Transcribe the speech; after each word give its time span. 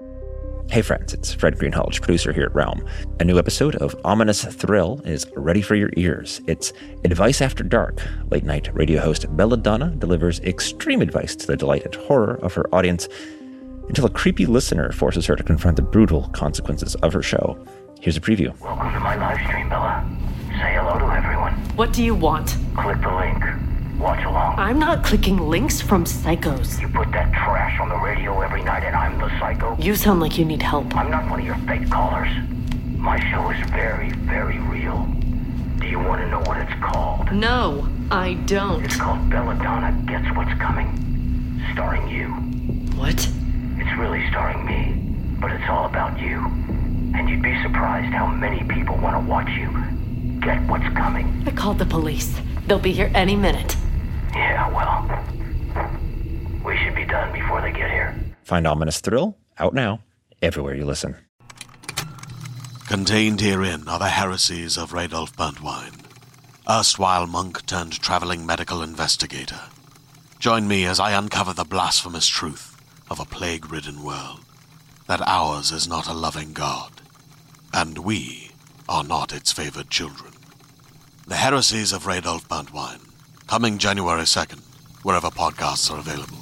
Hey 0.00 0.82
friends, 0.82 1.14
it's 1.14 1.32
Fred 1.32 1.56
Greenhalgh, 1.56 2.00
producer 2.00 2.32
here 2.32 2.46
at 2.46 2.54
Realm. 2.54 2.84
A 3.20 3.24
new 3.24 3.38
episode 3.38 3.76
of 3.76 3.94
Ominous 4.04 4.44
Thrill 4.44 5.00
is 5.04 5.24
ready 5.36 5.62
for 5.62 5.76
your 5.76 5.90
ears. 5.96 6.40
It's 6.48 6.72
Advice 7.04 7.40
After 7.40 7.62
Dark. 7.62 8.00
Late 8.28 8.42
night 8.42 8.74
radio 8.74 9.00
host 9.00 9.24
Belladonna 9.36 9.90
delivers 9.90 10.40
extreme 10.40 11.00
advice 11.00 11.36
to 11.36 11.46
the 11.46 11.56
delight 11.56 11.84
and 11.84 11.94
horror 11.94 12.40
of 12.42 12.54
her 12.54 12.66
audience 12.74 13.08
until 13.86 14.06
a 14.06 14.10
creepy 14.10 14.46
listener 14.46 14.90
forces 14.90 15.26
her 15.26 15.36
to 15.36 15.44
confront 15.44 15.76
the 15.76 15.82
brutal 15.82 16.28
consequences 16.30 16.96
of 16.96 17.12
her 17.12 17.22
show. 17.22 17.56
Here's 18.00 18.16
a 18.16 18.20
preview. 18.20 18.58
Welcome 18.58 18.92
to 18.92 19.00
my 19.00 19.14
live 19.14 19.46
stream, 19.46 19.68
Bella. 19.68 20.04
Say 20.48 20.74
hello 20.74 20.98
to 20.98 21.04
everyone. 21.14 21.52
What 21.76 21.92
do 21.92 22.02
you 22.02 22.16
want? 22.16 22.56
Click 22.74 23.00
the 23.00 23.14
link. 23.14 23.73
Watch 23.98 24.24
along. 24.24 24.58
I'm 24.58 24.78
not 24.78 25.04
clicking 25.04 25.38
links 25.38 25.80
from 25.80 26.04
psychos. 26.04 26.80
You 26.80 26.88
put 26.88 27.10
that 27.12 27.32
trash 27.32 27.80
on 27.80 27.88
the 27.88 27.96
radio 27.96 28.40
every 28.40 28.62
night 28.62 28.82
and 28.82 28.94
I'm 28.94 29.18
the 29.18 29.28
psycho. 29.38 29.76
You 29.78 29.94
sound 29.94 30.20
like 30.20 30.36
you 30.36 30.44
need 30.44 30.62
help. 30.62 30.94
I'm 30.96 31.10
not 31.10 31.30
one 31.30 31.40
of 31.40 31.46
your 31.46 31.56
fake 31.66 31.90
callers. 31.90 32.28
My 32.96 33.18
show 33.30 33.50
is 33.50 33.70
very, 33.70 34.10
very 34.10 34.58
real. 34.58 35.06
Do 35.78 35.86
you 35.86 35.98
want 35.98 36.20
to 36.22 36.28
know 36.28 36.40
what 36.40 36.56
it's 36.58 36.72
called? 36.82 37.32
No, 37.32 37.88
I 38.10 38.34
don't. 38.46 38.84
It's 38.84 38.96
called 38.96 39.30
Belladonna 39.30 39.92
Gets 40.06 40.34
What's 40.36 40.58
Coming. 40.60 40.90
Starring 41.72 42.08
you. 42.08 42.28
What? 42.98 43.28
It's 43.78 43.98
really 43.98 44.28
starring 44.30 44.64
me, 44.64 45.38
but 45.40 45.50
it's 45.50 45.68
all 45.68 45.86
about 45.86 46.18
you. 46.18 46.38
And 47.14 47.28
you'd 47.28 47.42
be 47.42 47.60
surprised 47.62 48.12
how 48.12 48.26
many 48.26 48.64
people 48.64 48.96
want 48.96 49.14
to 49.14 49.30
watch 49.30 49.48
you 49.50 49.70
get 50.44 50.60
what's 50.68 50.86
coming. 50.94 51.42
I 51.46 51.50
called 51.50 51.78
the 51.78 51.86
police. 51.86 52.38
They'll 52.66 52.78
be 52.78 52.92
here 52.92 53.10
any 53.14 53.34
minute. 53.34 53.76
Yeah, 54.34 54.68
well, 54.70 55.04
we 56.64 56.76
should 56.78 56.94
be 56.94 57.04
done 57.04 57.32
before 57.32 57.60
they 57.60 57.72
get 57.72 57.90
here. 57.90 58.14
Find 58.42 58.66
Ominous 58.66 59.00
Thrill 59.00 59.36
out 59.58 59.74
now, 59.74 60.00
everywhere 60.42 60.74
you 60.74 60.84
listen. 60.84 61.16
Contained 62.86 63.40
herein 63.40 63.88
are 63.88 63.98
the 63.98 64.08
heresies 64.08 64.76
of 64.76 64.92
Radolf 64.92 65.34
Burntwine, 65.34 66.04
erstwhile 66.68 67.26
monk 67.26 67.64
turned 67.66 67.92
traveling 68.00 68.44
medical 68.44 68.82
investigator. 68.82 69.60
Join 70.38 70.68
me 70.68 70.84
as 70.84 71.00
I 71.00 71.12
uncover 71.12 71.52
the 71.52 71.64
blasphemous 71.64 72.26
truth 72.26 72.76
of 73.10 73.20
a 73.20 73.24
plague 73.24 73.72
ridden 73.72 74.02
world 74.02 74.40
that 75.06 75.22
ours 75.26 75.70
is 75.70 75.88
not 75.88 76.08
a 76.08 76.12
loving 76.12 76.52
God, 76.52 76.90
and 77.72 77.98
we 77.98 78.50
are 78.88 79.04
not 79.04 79.32
its 79.32 79.52
favored 79.52 79.90
children. 79.90 80.32
The 81.26 81.36
Heresies 81.36 81.92
of 81.92 82.04
Radolf 82.04 82.46
Burntwine, 82.48 83.00
coming 83.46 83.78
January 83.78 84.22
2nd, 84.22 84.60
wherever 85.02 85.28
podcasts 85.28 85.90
are 85.90 85.98
available. 85.98 86.38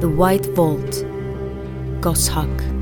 The 0.00 0.08
White 0.08 0.46
Vault, 0.54 1.04
Goshawk. 2.00 2.77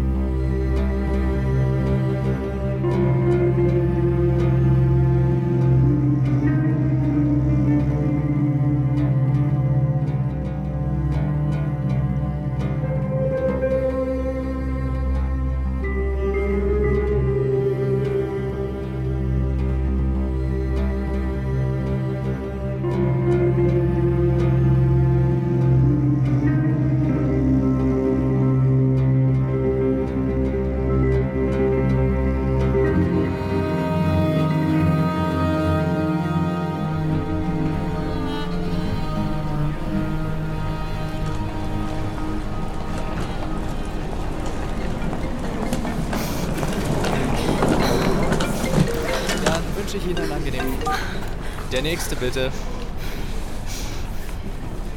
Nächste 51.86 52.16
bitte. 52.16 52.50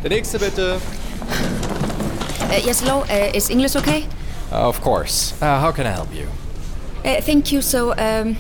Der 0.04 0.10
nächste 0.10 0.40
bitte. 0.40 0.80
Uh, 2.50 2.66
yes, 2.66 2.82
hello. 2.82 3.02
Uh, 3.02 3.36
is 3.36 3.50
English 3.50 3.76
okay? 3.78 4.06
Of 4.52 4.82
course. 4.82 5.36
Uh, 5.40 5.60
how 5.62 5.72
can 5.72 5.86
I 5.86 5.92
help 5.92 6.12
you? 6.12 6.26
Uh, 7.06 7.22
thank 7.22 7.52
you. 7.52 7.62
So, 7.62 7.92
um, 7.92 8.36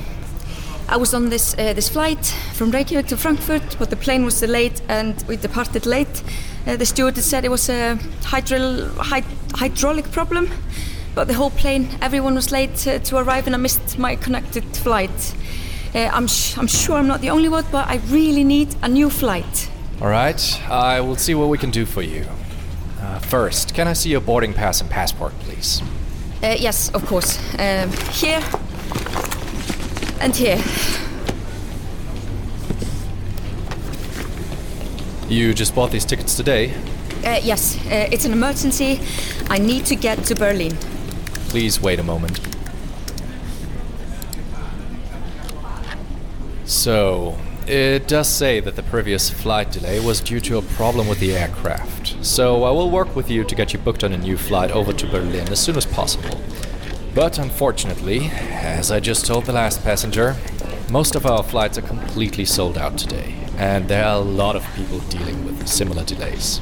I 0.89 0.97
was 0.97 1.13
on 1.13 1.29
this 1.29 1.53
uh, 1.53 1.73
this 1.75 1.89
flight 1.89 2.25
from 2.53 2.71
Reykjavik 2.71 3.05
to 3.09 3.17
Frankfurt, 3.17 3.77
but 3.77 3.89
the 3.89 3.95
plane 3.95 4.25
was 4.25 4.39
delayed 4.39 4.81
and 4.87 5.13
we 5.27 5.37
departed 5.37 5.85
late. 5.85 6.23
Uh, 6.65 6.75
the 6.75 6.85
stewardess 6.85 7.25
said 7.29 7.45
it 7.45 7.51
was 7.51 7.69
a 7.69 7.97
hydrol- 8.23 8.89
hy- 8.97 9.23
hydraulic 9.53 10.11
problem, 10.11 10.49
but 11.13 11.27
the 11.27 11.35
whole 11.35 11.51
plane, 11.51 11.87
everyone 12.01 12.33
was 12.33 12.51
late 12.51 12.87
uh, 12.87 12.97
to 13.03 13.17
arrive, 13.17 13.45
and 13.45 13.53
I 13.55 13.59
missed 13.59 13.99
my 13.99 14.15
connected 14.15 14.63
flight. 14.77 15.35
Uh, 15.95 16.09
I'm 16.13 16.27
sh- 16.27 16.57
I'm 16.57 16.67
sure 16.67 16.97
I'm 16.97 17.07
not 17.07 17.21
the 17.21 17.29
only 17.31 17.49
one, 17.49 17.65
but 17.71 17.87
I 17.87 17.97
really 18.09 18.43
need 18.43 18.75
a 18.83 18.87
new 18.87 19.09
flight. 19.09 19.69
All 20.01 20.07
right. 20.09 20.39
I 20.69 21.01
will 21.01 21.15
see 21.17 21.33
what 21.35 21.49
we 21.49 21.57
can 21.57 21.71
do 21.71 21.85
for 21.85 22.01
you. 22.01 22.25
Uh, 23.01 23.19
first, 23.19 23.73
can 23.73 23.87
I 23.87 23.93
see 23.93 24.09
your 24.09 24.21
boarding 24.21 24.53
pass 24.53 24.81
and 24.81 24.89
passport, 24.89 25.33
please? 25.39 25.81
Uh, 26.43 26.55
yes, 26.59 26.89
of 26.93 27.05
course. 27.05 27.37
Um, 27.59 27.91
here 28.11 28.41
and 30.21 30.35
here. 30.35 30.61
You 35.27 35.53
just 35.53 35.75
bought 35.75 35.91
these 35.91 36.05
tickets 36.05 36.35
today. 36.35 36.73
Uh, 37.23 37.39
yes, 37.43 37.77
uh, 37.87 38.07
it's 38.11 38.25
an 38.25 38.31
emergency. 38.31 38.99
I 39.49 39.57
need 39.59 39.85
to 39.87 39.95
get 39.95 40.23
to 40.25 40.35
Berlin. 40.35 40.75
Please 41.49 41.81
wait 41.81 41.99
a 41.99 42.03
moment. 42.03 42.39
So, 46.79 47.37
it 47.67 48.07
does 48.07 48.29
say 48.29 48.61
that 48.61 48.77
the 48.77 48.83
previous 48.83 49.29
flight 49.29 49.69
delay 49.69 49.99
was 49.99 50.21
due 50.21 50.39
to 50.39 50.59
a 50.59 50.61
problem 50.61 51.09
with 51.09 51.19
the 51.19 51.35
aircraft. 51.35 52.15
So, 52.25 52.63
I 52.63 52.71
will 52.71 52.89
work 52.89 53.17
with 53.17 53.29
you 53.29 53.43
to 53.43 53.53
get 53.53 53.73
you 53.73 53.79
booked 53.79 54.05
on 54.05 54.13
a 54.13 54.17
new 54.17 54.37
flight 54.37 54.71
over 54.71 54.93
to 54.93 55.05
Berlin 55.07 55.49
as 55.49 55.59
soon 55.59 55.75
as 55.75 55.85
possible. 55.85 56.39
But 57.13 57.37
unfortunately, 57.37 58.29
as 58.31 58.91
I 58.91 59.01
just 59.01 59.25
told 59.25 59.43
the 59.43 59.51
last 59.51 59.83
passenger, 59.83 60.37
most 60.89 61.15
of 61.15 61.25
our 61.25 61.43
flights 61.43 61.77
are 61.77 61.81
completely 61.81 62.45
sold 62.45 62.77
out 62.77 62.97
today, 62.97 63.35
and 63.57 63.89
there 63.89 64.05
are 64.05 64.15
a 64.15 64.23
lot 64.23 64.55
of 64.55 64.65
people 64.73 64.99
dealing 65.09 65.43
with 65.43 65.67
similar 65.67 66.05
delays. 66.05 66.61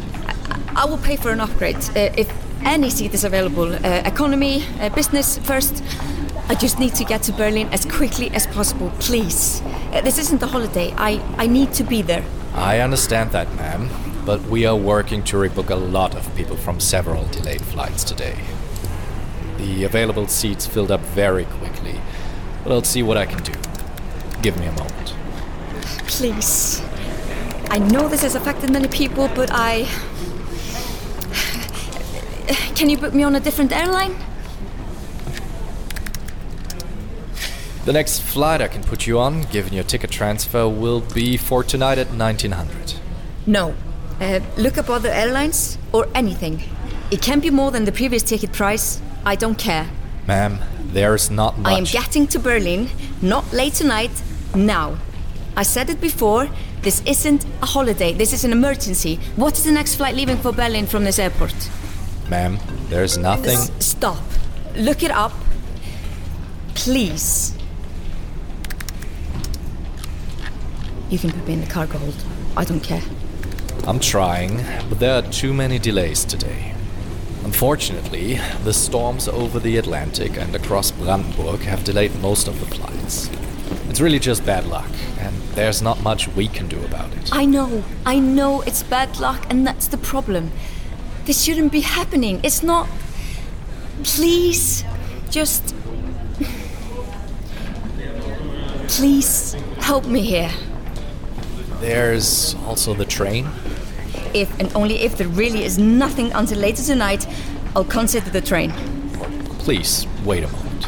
I 0.75 0.85
will 0.85 0.97
pay 0.97 1.15
for 1.15 1.29
an 1.29 1.41
upgrade 1.41 1.77
uh, 1.95 2.09
if 2.17 2.27
any 2.65 2.89
seat 2.89 3.13
is 3.13 3.23
available. 3.23 3.71
Uh, 3.71 4.01
economy, 4.03 4.63
uh, 4.79 4.89
business 4.89 5.37
first. 5.37 5.83
I 6.49 6.55
just 6.55 6.79
need 6.79 6.95
to 6.95 7.03
get 7.03 7.23
to 7.23 7.33
Berlin 7.33 7.67
as 7.73 7.85
quickly 7.85 8.31
as 8.31 8.47
possible, 8.47 8.89
please. 8.99 9.61
Uh, 9.91 9.99
this 9.99 10.17
isn't 10.17 10.41
a 10.41 10.47
holiday. 10.47 10.93
I, 10.95 11.21
I 11.37 11.45
need 11.45 11.73
to 11.73 11.83
be 11.83 12.01
there. 12.01 12.23
I 12.53 12.79
understand 12.79 13.31
that, 13.31 13.53
ma'am, 13.55 13.89
but 14.25 14.41
we 14.43 14.65
are 14.65 14.75
working 14.75 15.23
to 15.25 15.35
rebook 15.35 15.69
a 15.69 15.75
lot 15.75 16.15
of 16.15 16.33
people 16.37 16.55
from 16.55 16.79
several 16.79 17.25
delayed 17.25 17.61
flights 17.61 18.05
today. 18.05 18.39
The 19.57 19.83
available 19.83 20.27
seats 20.27 20.65
filled 20.65 20.89
up 20.89 21.01
very 21.01 21.43
quickly, 21.43 21.99
but 22.63 22.71
I'll 22.71 22.83
see 22.83 23.03
what 23.03 23.17
I 23.17 23.25
can 23.25 23.43
do. 23.43 23.53
Give 24.41 24.57
me 24.57 24.67
a 24.67 24.71
moment. 24.71 25.13
Please. 26.07 26.81
I 27.69 27.79
know 27.79 28.07
this 28.07 28.21
has 28.21 28.35
affected 28.35 28.71
many 28.71 28.87
people, 28.87 29.27
but 29.35 29.49
I. 29.51 29.83
Can 32.75 32.89
you 32.89 32.97
put 32.97 33.13
me 33.13 33.23
on 33.23 33.35
a 33.35 33.41
different 33.41 33.73
airline? 33.73 34.15
The 37.87 37.93
next 37.93 38.19
flight 38.19 38.59
I 38.59 38.67
can 38.67 38.83
put 38.83 39.07
you 39.07 39.17
on, 39.17 39.43
given 39.43 39.71
your 39.71 39.85
ticket 39.85 40.11
transfer, 40.11 40.67
will 40.67 40.99
be 40.99 41.37
for 41.37 41.63
tonight 41.63 41.97
at 41.97 42.07
1900. 42.07 42.95
No. 43.45 43.75
Uh, 44.19 44.41
look 44.57 44.77
up 44.77 44.89
other 44.89 45.07
airlines 45.07 45.77
or 45.93 46.05
anything. 46.13 46.63
It 47.11 47.21
can 47.21 47.39
be 47.39 47.49
more 47.49 47.71
than 47.71 47.85
the 47.85 47.93
previous 47.93 48.23
ticket 48.23 48.51
price. 48.51 49.01
I 49.25 49.35
don't 49.35 49.57
care. 49.57 49.87
Ma'am, 50.27 50.59
there's 50.91 51.31
not 51.31 51.57
much. 51.59 51.71
I 51.71 51.77
am 51.77 51.85
getting 51.85 52.27
to 52.27 52.39
Berlin, 52.39 52.89
not 53.21 53.53
late 53.53 53.75
tonight, 53.75 54.11
now. 54.53 54.97
I 55.55 55.63
said 55.63 55.89
it 55.89 56.01
before, 56.01 56.49
this 56.81 57.01
isn't 57.05 57.45
a 57.61 57.67
holiday, 57.67 58.11
this 58.11 58.33
is 58.33 58.43
an 58.43 58.51
emergency. 58.51 59.17
What 59.37 59.57
is 59.57 59.63
the 59.63 59.71
next 59.71 59.95
flight 59.95 60.13
leaving 60.13 60.39
for 60.39 60.51
Berlin 60.51 60.87
from 60.87 61.05
this 61.05 61.19
airport? 61.19 61.55
Ma'am, 62.29 62.59
there's 62.89 63.17
nothing. 63.17 63.55
S- 63.55 63.71
stop. 63.79 64.25
Look 64.75 65.03
it 65.03 65.11
up. 65.11 65.31
Please. 66.75 67.56
You 71.09 71.17
can 71.17 71.31
put 71.31 71.47
me 71.47 71.53
in 71.53 71.61
the 71.61 71.67
cargo 71.67 71.99
hold. 71.99 72.15
I 72.57 72.65
don't 72.65 72.81
care. 72.81 73.01
I'm 73.85 73.99
trying, 73.99 74.57
but 74.89 74.99
there 74.99 75.13
are 75.13 75.21
too 75.21 75.53
many 75.53 75.79
delays 75.79 76.25
today. 76.25 76.73
Unfortunately, 77.45 78.41
the 78.65 78.73
storms 78.73 79.29
over 79.29 79.57
the 79.57 79.77
Atlantic 79.77 80.37
and 80.37 80.53
across 80.53 80.91
Brandenburg 80.91 81.61
have 81.61 81.85
delayed 81.85 82.13
most 82.21 82.49
of 82.49 82.59
the 82.59 82.65
flights. 82.65 83.29
It's 83.89 84.01
really 84.01 84.19
just 84.19 84.45
bad 84.45 84.67
luck, 84.67 84.89
and 85.19 85.33
there's 85.55 85.81
not 85.81 86.03
much 86.03 86.27
we 86.27 86.49
can 86.49 86.67
do 86.67 86.83
about 86.83 87.13
it. 87.13 87.29
I 87.31 87.45
know, 87.45 87.85
I 88.05 88.19
know 88.19 88.61
it's 88.63 88.83
bad 88.83 89.17
luck, 89.17 89.45
and 89.49 89.65
that's 89.65 89.87
the 89.87 89.97
problem. 89.97 90.51
This 91.23 91.41
shouldn't 91.41 91.71
be 91.71 91.81
happening. 91.81 92.41
It's 92.43 92.61
not. 92.61 92.89
Please, 94.03 94.83
just. 95.29 95.73
Please 98.89 99.53
help 99.79 100.05
me 100.05 100.21
here. 100.21 100.51
There's 101.79 102.55
also 102.65 102.93
the 102.93 103.05
train. 103.05 103.47
If 104.33 104.59
and 104.59 104.71
only 104.75 105.01
if 105.01 105.17
there 105.17 105.27
really 105.27 105.63
is 105.63 105.77
nothing 105.77 106.31
until 106.33 106.59
later 106.59 106.83
tonight, 106.83 107.27
I'll 107.75 107.83
consider 107.83 108.29
the 108.29 108.41
train. 108.41 108.71
Please, 109.59 110.07
wait 110.23 110.43
a 110.43 110.47
moment. 110.47 110.87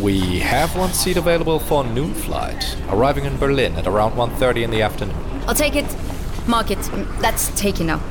We 0.00 0.38
have 0.40 0.76
one 0.76 0.92
seat 0.92 1.16
available 1.16 1.58
for 1.58 1.84
noon 1.84 2.14
flight, 2.14 2.76
arriving 2.90 3.24
in 3.24 3.38
Berlin 3.38 3.74
at 3.76 3.86
around 3.86 4.12
1.30 4.12 4.62
in 4.64 4.70
the 4.70 4.82
afternoon. 4.82 5.16
I'll 5.46 5.54
take 5.54 5.76
it. 5.76 5.86
Mark 6.46 6.70
it. 6.70 6.78
That's 7.20 7.48
taken 7.58 7.86
now. 7.86 8.02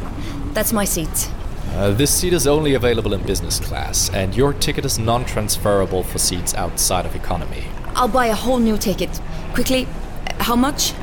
That's 0.53 0.73
my 0.73 0.85
seat. 0.85 1.29
Uh, 1.73 1.91
this 1.91 2.13
seat 2.13 2.33
is 2.33 2.45
only 2.45 2.75
available 2.75 3.15
in 3.15 3.23
business 3.23 3.59
class, 3.59 4.11
and 4.11 4.35
your 4.35 4.53
ticket 4.53 4.85
is 4.85 4.99
non-transferable 4.99 6.03
for 6.03 6.19
seats 6.19 6.53
outside 6.53 7.03
of 7.03 7.15
economy. 7.15 7.63
I'll 7.95 8.07
buy 8.07 8.27
a 8.27 8.35
whole 8.35 8.59
new 8.59 8.77
ticket. 8.77 9.19
Quickly, 9.53 9.87
how 10.39 10.55
much? 10.55 10.93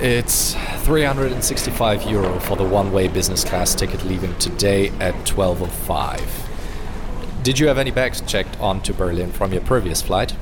It's 0.00 0.54
365 0.84 2.04
euro 2.04 2.40
for 2.40 2.56
the 2.56 2.64
one-way 2.64 3.08
business 3.08 3.44
class 3.44 3.74
ticket 3.74 4.02
leaving 4.06 4.34
today 4.38 4.88
at 4.98 5.14
12.05. 5.26 6.22
Did 7.42 7.58
you 7.58 7.68
have 7.68 7.76
any 7.76 7.90
bags 7.90 8.22
checked 8.22 8.58
on 8.58 8.80
to 8.80 8.94
Berlin 8.94 9.30
from 9.30 9.52
your 9.52 9.62
previous 9.62 10.00
flight? 10.00 10.34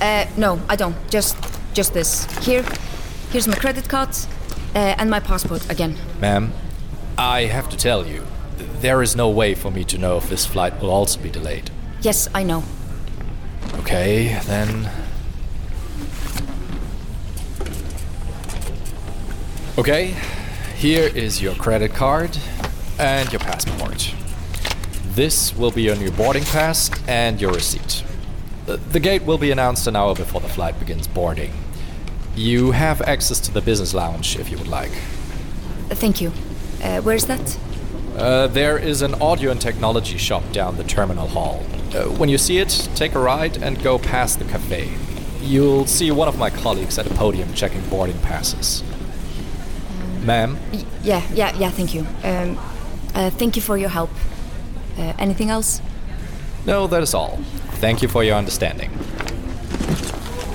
Uh, 0.00 0.26
no, 0.36 0.60
I 0.68 0.74
don't. 0.74 0.96
Just, 1.10 1.36
just 1.74 1.94
this. 1.94 2.24
Here, 2.44 2.64
here's 3.30 3.46
my 3.46 3.54
credit 3.54 3.88
card, 3.88 4.16
uh, 4.74 4.96
and 4.98 5.08
my 5.08 5.20
passport 5.20 5.70
again. 5.70 5.94
Ma'am, 6.20 6.52
I 7.16 7.42
have 7.42 7.68
to 7.68 7.76
tell 7.76 8.04
you, 8.04 8.26
there 8.80 9.02
is 9.02 9.16
no 9.16 9.28
way 9.28 9.54
for 9.54 9.70
me 9.70 9.84
to 9.84 9.98
know 9.98 10.16
if 10.16 10.28
this 10.28 10.46
flight 10.46 10.80
will 10.80 10.90
also 10.90 11.20
be 11.20 11.30
delayed. 11.30 11.70
Yes, 12.02 12.28
I 12.34 12.42
know. 12.42 12.64
Okay, 13.74 14.40
then. 14.46 14.90
Okay, 19.78 20.14
here 20.76 21.10
is 21.14 21.40
your 21.40 21.54
credit 21.54 21.94
card 21.94 22.36
and 22.98 23.32
your 23.32 23.40
passport. 23.40 24.14
This 25.14 25.56
will 25.56 25.70
be 25.70 25.82
your 25.82 25.96
new 25.96 26.10
boarding 26.10 26.44
pass 26.44 26.90
and 27.08 27.40
your 27.40 27.52
receipt. 27.52 28.04
The, 28.66 29.00
gate 29.00 29.24
will 29.24 29.38
be 29.38 29.50
announced 29.50 29.86
an 29.86 29.96
hour 29.96 30.14
before 30.14 30.40
the 30.40 30.48
flight 30.48 30.78
begins 30.78 31.08
boarding. 31.08 31.52
You 32.36 32.70
have 32.70 33.02
access 33.02 33.40
to 33.40 33.52
the 33.52 33.60
business 33.60 33.94
lounge 33.94 34.38
if 34.38 34.50
you 34.50 34.58
would 34.58 34.68
like. 34.68 34.92
Thank 35.88 36.20
you. 36.20 36.32
Uh, 36.82 37.00
where's 37.00 37.26
that? 37.26 37.58
Uh, 38.16 38.46
there 38.48 38.76
is 38.76 39.02
an 39.02 39.14
audio 39.22 39.50
and 39.50 39.60
technology 39.60 40.18
shop 40.18 40.42
down 40.52 40.76
the 40.76 40.84
terminal 40.84 41.28
hall. 41.28 41.62
Uh, 41.94 42.04
when 42.18 42.28
you 42.28 42.38
see 42.38 42.58
it, 42.58 42.88
take 42.94 43.14
a 43.14 43.18
ride 43.18 43.56
and 43.62 43.82
go 43.82 43.98
past 43.98 44.38
the 44.38 44.44
cafe. 44.44 44.88
You'll 45.42 45.86
see 45.86 46.10
one 46.10 46.28
of 46.28 46.36
my 46.38 46.50
colleagues 46.50 46.98
at 46.98 47.06
a 47.06 47.14
podium 47.14 47.52
checking 47.54 47.80
boarding 47.88 48.18
passes. 48.20 48.82
Ma'am, 50.24 50.58
Y- 50.72 50.84
yeah, 51.02 51.22
yeah, 51.32 51.56
yeah. 51.56 51.70
Thank 51.70 51.94
you. 51.94 52.06
Um, 52.24 52.58
uh, 53.14 53.30
thank 53.30 53.56
you 53.56 53.62
for 53.62 53.78
your 53.78 53.88
help. 53.88 54.10
Uh, 54.98 55.12
anything 55.18 55.48
else? 55.50 55.80
no, 56.66 56.86
that 56.86 57.02
is 57.02 57.14
all. 57.14 57.38
Thank 57.80 58.02
you 58.02 58.08
for 58.08 58.22
your 58.22 58.36
understanding. 58.36 58.90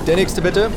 Der 0.06 0.16
nächste 0.16 0.42
bitte. 0.42 0.70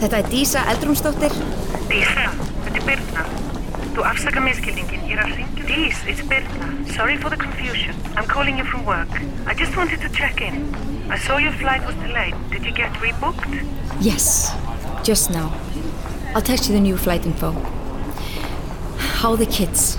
Þetta 0.00 0.16
er 0.16 0.22
Dísa 0.30 0.62
Eldrúnsdóttir. 0.72 1.32
Dísa, 1.88 2.08
þetta 2.14 2.25
Birna. 2.86 3.24
Þú 3.96 4.04
afsaka 4.06 4.40
miskilningin, 4.40 5.06
ég 5.08 5.16
er 5.16 5.24
að 5.24 5.32
ringja. 5.40 5.64
Dís, 5.66 6.02
it's 6.06 6.22
Birna. 6.30 6.68
Sorry 6.94 7.16
for 7.16 7.30
the 7.30 7.36
confusion. 7.36 7.96
I'm 8.16 8.26
calling 8.26 8.58
you 8.58 8.64
from 8.64 8.84
work. 8.86 9.10
I 9.46 9.54
just 9.54 9.76
wanted 9.76 10.00
to 10.02 10.08
check 10.10 10.40
in. 10.40 10.74
I 11.10 11.18
saw 11.18 11.38
your 11.38 11.52
flight 11.52 11.84
was 11.86 11.96
delayed. 11.96 12.34
Did 12.50 12.64
you 12.64 12.72
get 12.72 12.92
rebooked? 13.02 13.58
Yes, 14.00 14.54
just 15.02 15.30
now. 15.30 15.52
I'll 16.34 16.42
text 16.42 16.68
you 16.68 16.74
the 16.74 16.80
new 16.80 16.96
flight 16.96 17.26
info. 17.26 17.52
How 19.18 19.32
are 19.32 19.36
the 19.36 19.46
kids? 19.46 19.98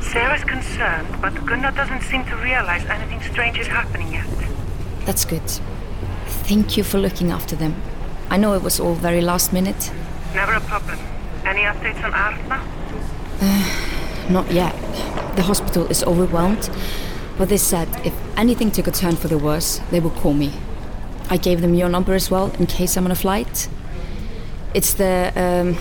Sarah's 0.00 0.44
concerned, 0.44 1.08
but 1.20 1.34
Gunnar 1.46 1.72
doesn't 1.72 2.02
seem 2.02 2.24
to 2.26 2.36
realize 2.36 2.84
anything 2.86 3.20
strange 3.22 3.58
is 3.58 3.66
happening 3.66 4.12
yet. 4.12 4.26
That's 5.06 5.24
good. 5.24 5.48
Thank 6.46 6.76
you 6.76 6.84
for 6.84 6.98
looking 6.98 7.30
after 7.32 7.56
them. 7.56 7.74
I 8.30 8.36
know 8.36 8.54
it 8.54 8.62
was 8.62 8.78
all 8.78 8.94
very 8.94 9.20
last 9.20 9.52
minute. 9.52 9.90
Never 10.34 10.52
a 10.52 10.60
problem. 10.60 10.98
Any 11.54 11.66
updates 11.66 12.02
on 12.02 12.12
Arna? 12.12 12.58
Not 14.28 14.50
yet. 14.50 14.74
The 15.36 15.42
hospital 15.42 15.86
is 15.86 16.02
overwhelmed, 16.02 16.68
but 17.38 17.48
they 17.48 17.58
said 17.58 17.88
if 18.04 18.12
anything 18.36 18.72
took 18.72 18.88
a 18.88 18.90
turn 18.90 19.14
for 19.14 19.28
the 19.28 19.38
worse, 19.38 19.80
they 19.92 20.00
would 20.00 20.14
call 20.14 20.34
me. 20.34 20.52
I 21.30 21.36
gave 21.36 21.60
them 21.60 21.74
your 21.74 21.88
number 21.88 22.12
as 22.12 22.28
well 22.28 22.50
in 22.58 22.66
case 22.66 22.96
I'm 22.96 23.04
on 23.04 23.12
a 23.12 23.14
flight. 23.14 23.68
It's 24.74 24.94
the 24.94 25.32
um, 25.36 25.76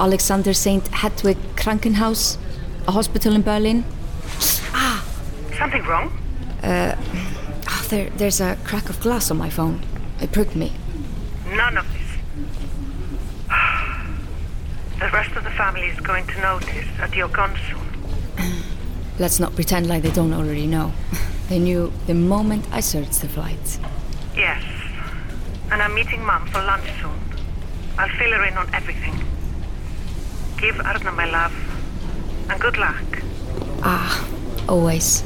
Alexianer 0.00 0.56
St. 0.56 0.88
Hedwig 0.88 1.38
Krankenhaus, 1.54 2.36
a 2.88 2.90
hospital 2.90 3.36
in 3.36 3.42
Berlin. 3.42 3.84
Ah! 4.74 5.04
Something 5.56 5.84
wrong? 5.84 6.10
Oh, 6.64 7.86
there, 7.88 8.10
there's 8.16 8.40
a 8.40 8.56
crack 8.64 8.90
of 8.90 8.98
glass 9.00 9.30
on 9.30 9.36
my 9.38 9.48
phone. 9.48 9.80
It 10.20 10.32
pricked 10.32 10.56
me. 10.56 10.72
None 11.46 11.78
of. 11.78 11.86
The 15.00 15.08
rest 15.08 15.34
of 15.34 15.44
the 15.44 15.50
family 15.52 15.86
is 15.86 15.98
going 16.00 16.26
to 16.26 16.40
notice 16.42 16.86
that 16.98 17.14
you're 17.16 17.28
gone 17.28 17.56
soon. 17.70 18.62
Let's 19.18 19.40
not 19.40 19.54
pretend 19.54 19.88
like 19.88 20.02
they 20.02 20.10
don't 20.10 20.32
already 20.32 20.66
know. 20.66 20.92
They 21.48 21.58
knew 21.58 21.92
the 22.06 22.14
moment 22.14 22.64
I 22.70 22.78
searched 22.78 23.22
the 23.22 23.28
flight. 23.28 23.80
Yes. 24.36 24.62
And 25.72 25.82
I'm 25.82 25.92
meeting 25.96 26.24
Mum 26.24 26.46
for 26.46 26.62
lunch 26.62 26.86
soon. 27.00 27.18
I'll 27.98 28.08
fill 28.18 28.30
her 28.30 28.44
in 28.44 28.56
on 28.56 28.72
everything. 28.72 29.16
Give 30.60 30.78
Arna 30.78 31.10
my 31.10 31.24
love. 31.28 31.52
And 32.48 32.60
good 32.60 32.76
luck. 32.78 33.02
Ah, 33.82 34.28
always. 34.68 35.24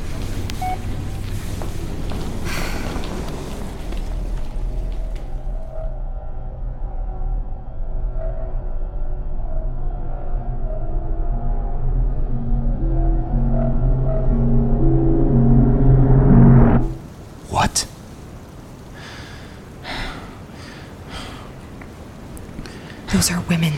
Those 23.24 23.36
are 23.36 23.40
women, 23.48 23.72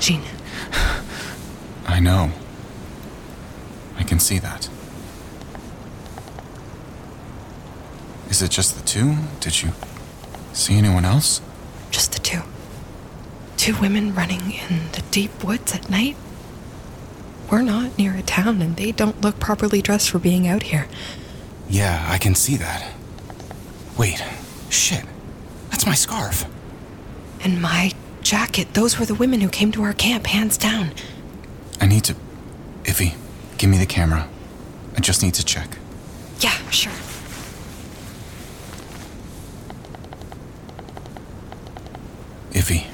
Jean. 0.00 0.22
I 1.86 2.00
know. 2.00 2.32
I 3.98 4.02
can 4.02 4.18
see 4.18 4.38
that. 4.38 4.70
Is 8.30 8.40
it 8.40 8.50
just 8.50 8.78
the 8.78 8.86
two? 8.86 9.16
Did 9.40 9.62
you 9.62 9.72
see 10.54 10.78
anyone 10.78 11.04
else? 11.04 11.42
Just 11.90 12.12
the 12.12 12.18
two. 12.18 12.40
Two 13.58 13.78
women 13.78 14.14
running 14.14 14.52
in 14.52 14.90
the 14.92 15.02
deep 15.10 15.44
woods 15.44 15.74
at 15.74 15.90
night. 15.90 16.16
We're 17.50 17.60
not 17.60 17.98
near 17.98 18.14
a 18.14 18.22
town, 18.22 18.62
and 18.62 18.74
they 18.74 18.92
don't 18.92 19.20
look 19.20 19.38
properly 19.38 19.82
dressed 19.82 20.08
for 20.08 20.18
being 20.18 20.48
out 20.48 20.62
here. 20.62 20.88
Yeah, 21.68 22.06
I 22.08 22.16
can 22.16 22.34
see 22.34 22.56
that. 22.56 22.90
Wait, 23.98 24.24
shit. 24.70 25.04
That's 25.68 25.84
my 25.84 25.94
scarf. 25.94 26.46
And 27.44 27.60
my 27.60 27.92
jacket, 28.22 28.74
those 28.74 28.98
were 28.98 29.06
the 29.06 29.14
women 29.14 29.40
who 29.40 29.48
came 29.48 29.72
to 29.72 29.82
our 29.82 29.92
camp, 29.92 30.26
hands 30.26 30.56
down. 30.56 30.90
I 31.80 31.86
need 31.86 32.04
to. 32.04 32.16
Iffy, 32.84 33.14
give 33.58 33.70
me 33.70 33.78
the 33.78 33.86
camera. 33.86 34.28
I 34.96 35.00
just 35.00 35.22
need 35.22 35.34
to 35.34 35.44
check. 35.44 35.78
Yeah, 36.40 36.56
sure. 36.70 36.92
Iffy. 42.52 42.86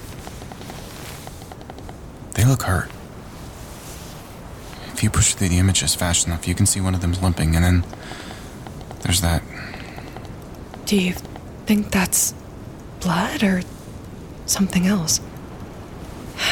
They 2.35 2.45
look 2.45 2.62
hurt. 2.62 2.90
If 4.93 5.02
you 5.02 5.11
push 5.11 5.35
through 5.35 5.49
the 5.49 5.59
images 5.59 5.95
fast 5.95 6.26
enough, 6.26 6.47
you 6.47 6.54
can 6.54 6.66
see 6.66 6.81
one 6.81 6.95
of 6.95 7.00
them's 7.00 7.23
limping, 7.23 7.54
and 7.57 7.64
then 7.64 7.85
there's 9.02 9.21
that. 9.21 9.43
Do 10.87 10.97
you 10.97 11.14
think 11.66 11.90
that's 11.90 12.35
blood 13.00 13.43
or 13.43 13.62
something 14.47 14.87
else? 14.87 15.21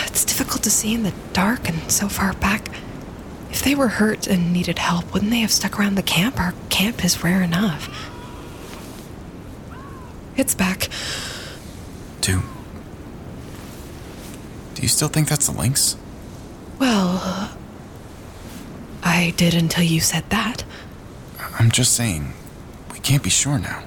It's 0.06 0.24
difficult 0.24 0.62
to 0.62 0.70
see 0.70 0.94
in 0.94 1.02
the 1.02 1.12
dark 1.32 1.68
and 1.68 1.90
so 1.90 2.08
far 2.08 2.32
back. 2.34 2.68
If 3.50 3.62
they 3.62 3.74
were 3.74 3.88
hurt 3.88 4.26
and 4.26 4.52
needed 4.52 4.78
help, 4.78 5.12
wouldn't 5.12 5.30
they 5.30 5.40
have 5.40 5.50
stuck 5.50 5.78
around 5.78 5.96
the 5.96 6.02
camp? 6.02 6.40
Our 6.40 6.54
camp 6.70 7.04
is 7.04 7.22
rare 7.22 7.42
enough. 7.42 8.10
It's 10.36 10.54
back. 10.54 10.88
Do. 12.20 12.42
Do 14.74 14.82
you 14.82 14.88
still 14.88 15.08
think 15.08 15.28
that's 15.28 15.46
the 15.46 15.52
Lynx? 15.52 15.96
Well, 16.78 17.50
I 19.02 19.34
did 19.36 19.54
until 19.54 19.84
you 19.84 20.00
said 20.00 20.28
that. 20.30 20.64
I'm 21.58 21.70
just 21.70 21.94
saying, 21.94 22.32
we 22.92 22.98
can't 23.00 23.22
be 23.22 23.30
sure 23.30 23.58
now. 23.58 23.84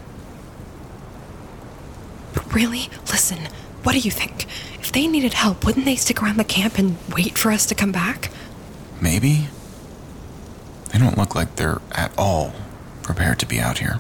But 2.34 2.54
really? 2.54 2.90
Listen, 3.08 3.40
what 3.86 3.94
do 3.94 4.00
you 4.00 4.10
think? 4.10 4.46
If 4.80 4.92
they 4.92 5.06
needed 5.06 5.34
help, 5.36 5.64
wouldn't 5.64 5.86
they 5.86 5.96
stick 5.96 6.22
around 6.22 6.38
the 6.38 6.44
camp 6.44 6.80
and 6.80 6.98
wait 7.14 7.38
for 7.38 7.52
us 7.52 7.68
to 7.68 7.76
come 7.76 7.92
back? 7.92 8.32
Maybe? 9.00 9.48
They 10.92 10.98
don't 10.98 11.18
look 11.18 11.36
like 11.36 11.56
they're 11.56 11.82
at 11.92 12.12
all 12.18 12.54
prepared 13.04 13.38
to 13.40 13.46
be 13.46 13.60
out 13.60 13.78
here, 13.78 14.00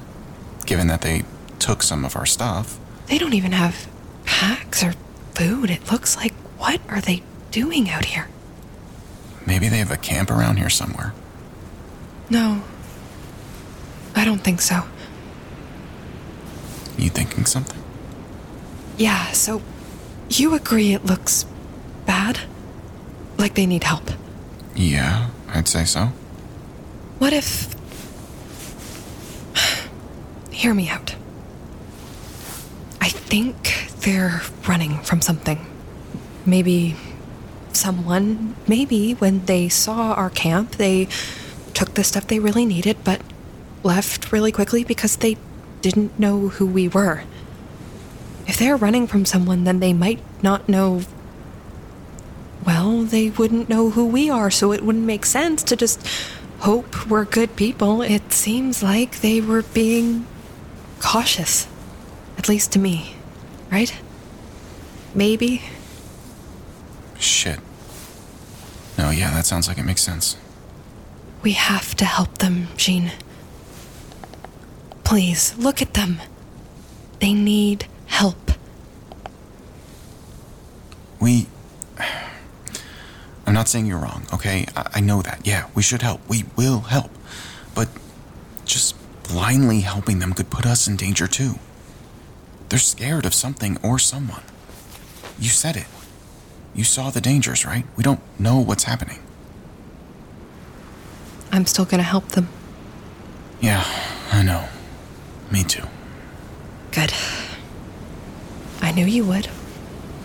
given 0.65 0.87
that 0.87 1.01
they 1.01 1.23
took 1.59 1.83
some 1.83 2.03
of 2.03 2.15
our 2.15 2.25
stuff. 2.25 2.79
They 3.05 3.19
don't 3.19 3.33
even 3.33 3.51
have 3.51 3.87
packs 4.25 4.83
or 4.83 4.93
food. 5.35 5.69
It 5.69 5.91
looks 5.91 6.15
like, 6.15 6.33
what 6.57 6.81
are 6.89 7.01
they 7.01 7.21
doing 7.51 7.87
out 7.87 8.05
here? 8.05 8.27
Maybe 9.45 9.69
they 9.69 9.77
have 9.77 9.91
a 9.91 9.97
camp 9.97 10.31
around 10.31 10.57
here 10.57 10.69
somewhere. 10.69 11.13
No. 12.31 12.63
I 14.15 14.25
don't 14.25 14.41
think 14.41 14.61
so. 14.61 14.83
You 16.97 17.09
thinking 17.09 17.45
something? 17.45 17.83
Yeah, 18.97 19.31
so 19.33 19.61
you 20.29 20.53
agree 20.53 20.93
it 20.93 21.05
looks 21.05 21.45
bad? 22.05 22.39
Like 23.37 23.55
they 23.55 23.65
need 23.65 23.83
help. 23.83 24.11
Yeah, 24.75 25.29
I'd 25.49 25.67
say 25.67 25.85
so. 25.85 26.09
What 27.19 27.33
if. 27.33 27.73
Hear 30.51 30.73
me 30.73 30.89
out. 30.89 31.15
I 33.01 33.09
think 33.09 33.89
they're 34.01 34.41
running 34.67 34.99
from 34.99 35.21
something. 35.21 35.65
Maybe 36.45 36.95
someone, 37.73 38.55
maybe 38.67 39.13
when 39.13 39.45
they 39.45 39.69
saw 39.69 40.13
our 40.13 40.29
camp, 40.29 40.77
they 40.77 41.07
took 41.73 41.93
the 41.93 42.03
stuff 42.03 42.27
they 42.27 42.39
really 42.39 42.65
needed, 42.65 42.97
but 43.03 43.21
left 43.83 44.31
really 44.31 44.51
quickly 44.51 44.83
because 44.83 45.17
they 45.17 45.37
didn't 45.81 46.17
know 46.19 46.49
who 46.49 46.65
we 46.65 46.87
were. 46.87 47.23
If 48.47 48.57
they're 48.57 48.77
running 48.77 49.07
from 49.07 49.25
someone, 49.25 49.63
then 49.63 49.79
they 49.79 49.93
might 49.93 50.19
not 50.43 50.69
know. 50.69 51.01
Well, 52.65 53.03
they 53.03 53.29
wouldn't 53.29 53.69
know 53.69 53.91
who 53.91 54.05
we 54.05 54.29
are, 54.29 54.51
so 54.51 54.71
it 54.71 54.83
wouldn't 54.83 55.05
make 55.05 55.25
sense 55.25 55.63
to 55.63 55.75
just 55.75 56.05
hope 56.59 57.07
we're 57.07 57.25
good 57.25 57.55
people. 57.55 58.01
It 58.01 58.31
seems 58.31 58.81
like 58.81 59.21
they 59.21 59.41
were 59.41 59.61
being 59.61 60.25
cautious. 60.99 61.67
At 62.37 62.49
least 62.49 62.71
to 62.73 62.79
me. 62.79 63.15
Right? 63.71 63.95
Maybe. 65.13 65.63
Shit. 67.19 67.59
No, 68.97 69.09
yeah, 69.09 69.31
that 69.31 69.45
sounds 69.45 69.67
like 69.67 69.77
it 69.77 69.85
makes 69.85 70.01
sense. 70.01 70.37
We 71.41 71.51
have 71.51 71.95
to 71.95 72.05
help 72.05 72.39
them, 72.39 72.67
Jean. 72.77 73.11
Please, 75.03 75.55
look 75.57 75.81
at 75.81 75.93
them. 75.93 76.19
They 77.19 77.33
need 77.33 77.87
help. 78.07 78.51
We. 81.19 81.47
I'm 83.47 83.53
not 83.53 83.67
saying 83.67 83.85
you're 83.85 83.99
wrong, 83.99 84.25
okay? 84.33 84.65
I, 84.75 84.87
I 84.95 84.99
know 85.01 85.21
that. 85.21 85.41
Yeah, 85.45 85.69
we 85.75 85.83
should 85.83 86.01
help. 86.01 86.21
We 86.27 86.45
will 86.55 86.81
help. 86.81 87.11
But 87.75 87.89
just 88.65 88.95
blindly 89.23 89.81
helping 89.81 90.19
them 90.19 90.33
could 90.33 90.49
put 90.49 90.65
us 90.65 90.87
in 90.87 90.95
danger 90.95 91.27
too. 91.27 91.55
They're 92.69 92.79
scared 92.79 93.25
of 93.25 93.33
something 93.33 93.77
or 93.83 93.99
someone. 93.99 94.43
You 95.39 95.49
said 95.49 95.75
it. 95.75 95.85
You 96.73 96.83
saw 96.83 97.09
the 97.09 97.21
dangers, 97.21 97.65
right? 97.65 97.85
We 97.95 98.03
don't 98.03 98.21
know 98.39 98.59
what's 98.59 98.83
happening. 98.83 99.19
I'm 101.51 101.65
still 101.65 101.85
gonna 101.85 102.03
help 102.03 102.29
them. 102.29 102.49
Yeah, 103.61 103.83
I 104.31 104.43
know. 104.43 104.67
Me 105.51 105.63
too. 105.63 105.83
Good. 106.91 107.13
I 108.85 108.91
knew 108.91 109.07
you 109.07 109.25
would. 109.25 109.49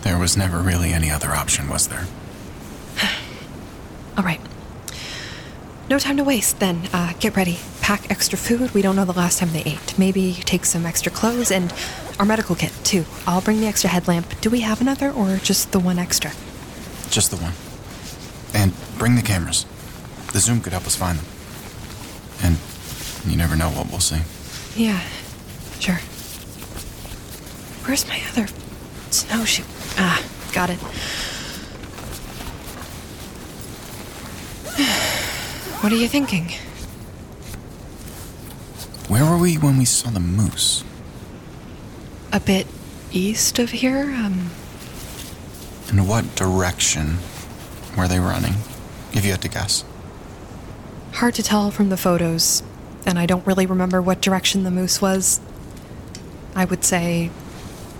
There 0.03 0.19
was 0.19 0.37
never 0.37 0.59
really 0.59 0.93
any 0.93 1.09
other 1.09 1.31
option, 1.31 1.67
was 1.67 1.87
there? 1.87 2.05
All 4.17 4.23
right. 4.23 4.39
No 5.89 5.97
time 5.97 6.15
to 6.17 6.23
waste 6.23 6.59
then. 6.59 6.87
Uh, 6.93 7.13
get 7.19 7.35
ready. 7.35 7.57
Pack 7.81 8.11
extra 8.11 8.37
food. 8.37 8.71
We 8.75 8.83
don't 8.83 8.95
know 8.95 9.03
the 9.03 9.13
last 9.13 9.39
time 9.39 9.51
they 9.51 9.63
ate. 9.63 9.97
Maybe 9.97 10.33
take 10.33 10.65
some 10.65 10.85
extra 10.85 11.11
clothes 11.11 11.49
and 11.49 11.73
our 12.19 12.25
medical 12.25 12.55
kit, 12.55 12.71
too. 12.83 13.05
I'll 13.25 13.41
bring 13.41 13.61
the 13.61 13.65
extra 13.65 13.89
headlamp. 13.89 14.39
Do 14.41 14.51
we 14.51 14.59
have 14.59 14.79
another 14.79 15.09
or 15.09 15.37
just 15.37 15.71
the 15.71 15.79
one 15.79 15.97
extra? 15.97 16.29
Just 17.09 17.31
the 17.31 17.37
one. 17.37 17.53
And 18.53 18.73
bring 18.99 19.15
the 19.15 19.23
cameras. 19.23 19.65
The 20.33 20.39
zoom 20.39 20.61
could 20.61 20.73
help 20.73 20.85
us 20.85 20.95
find 20.95 21.17
them. 21.17 21.25
And 22.43 22.57
you 23.25 23.35
never 23.35 23.55
know 23.55 23.69
what 23.69 23.89
we'll 23.89 24.01
see. 24.01 24.21
Yeah, 24.79 25.01
sure. 25.79 25.99
Where's 27.85 28.07
my 28.07 28.21
other 28.31 28.47
snowshoe? 29.09 29.63
Ah, 29.97 30.23
got 30.53 30.69
it. 30.69 30.79
What 35.81 35.91
are 35.91 35.95
you 35.95 36.07
thinking? 36.07 36.49
Where 39.07 39.25
were 39.25 39.37
we 39.37 39.55
when 39.55 39.77
we 39.77 39.85
saw 39.85 40.11
the 40.11 40.19
moose? 40.19 40.83
A 42.31 42.39
bit 42.39 42.67
east 43.11 43.57
of 43.57 43.71
here? 43.71 44.03
Um, 44.03 44.51
In 45.89 46.07
what 46.07 46.35
direction 46.35 47.17
were 47.97 48.07
they 48.07 48.19
running? 48.19 48.53
If 49.13 49.25
you 49.25 49.31
had 49.31 49.41
to 49.41 49.49
guess. 49.49 49.83
hard 51.13 51.33
to 51.35 51.43
tell 51.43 51.71
from 51.71 51.89
the 51.89 51.97
photos, 51.97 52.61
and 53.05 53.17
I 53.19 53.25
don't 53.25 53.45
really 53.47 53.65
remember 53.65 54.01
what 54.01 54.21
direction 54.21 54.63
the 54.63 54.71
moose 54.71 55.01
was. 55.01 55.41
I 56.55 56.65
would 56.65 56.83
say 56.85 57.31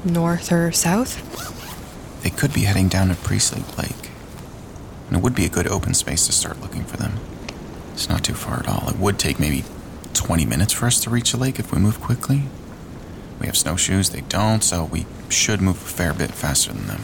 north 0.05 0.51
or 0.51 0.71
south. 0.71 1.21
They 2.23 2.29
could 2.29 2.53
be 2.53 2.61
heading 2.61 2.87
down 2.87 3.09
to 3.09 3.15
Priestley 3.15 3.63
Lake. 3.77 4.09
And 5.07 5.17
it 5.17 5.23
would 5.23 5.35
be 5.35 5.45
a 5.45 5.49
good 5.49 5.67
open 5.67 5.93
space 5.93 6.25
to 6.27 6.31
start 6.31 6.61
looking 6.61 6.83
for 6.83 6.97
them. 6.97 7.19
It's 7.93 8.07
not 8.07 8.23
too 8.23 8.33
far 8.33 8.59
at 8.59 8.67
all. 8.67 8.89
It 8.89 8.97
would 8.97 9.19
take 9.19 9.39
maybe 9.39 9.65
20 10.13 10.45
minutes 10.45 10.73
for 10.73 10.85
us 10.85 10.99
to 11.01 11.09
reach 11.09 11.31
the 11.31 11.37
lake 11.37 11.59
if 11.59 11.71
we 11.71 11.79
move 11.79 11.99
quickly. 11.99 12.43
We 13.39 13.47
have 13.47 13.57
snowshoes, 13.57 14.11
they 14.11 14.21
don't, 14.21 14.63
so 14.63 14.85
we 14.85 15.05
should 15.29 15.61
move 15.61 15.77
a 15.77 15.79
fair 15.79 16.13
bit 16.13 16.31
faster 16.31 16.71
than 16.71 16.87
them. 16.87 17.01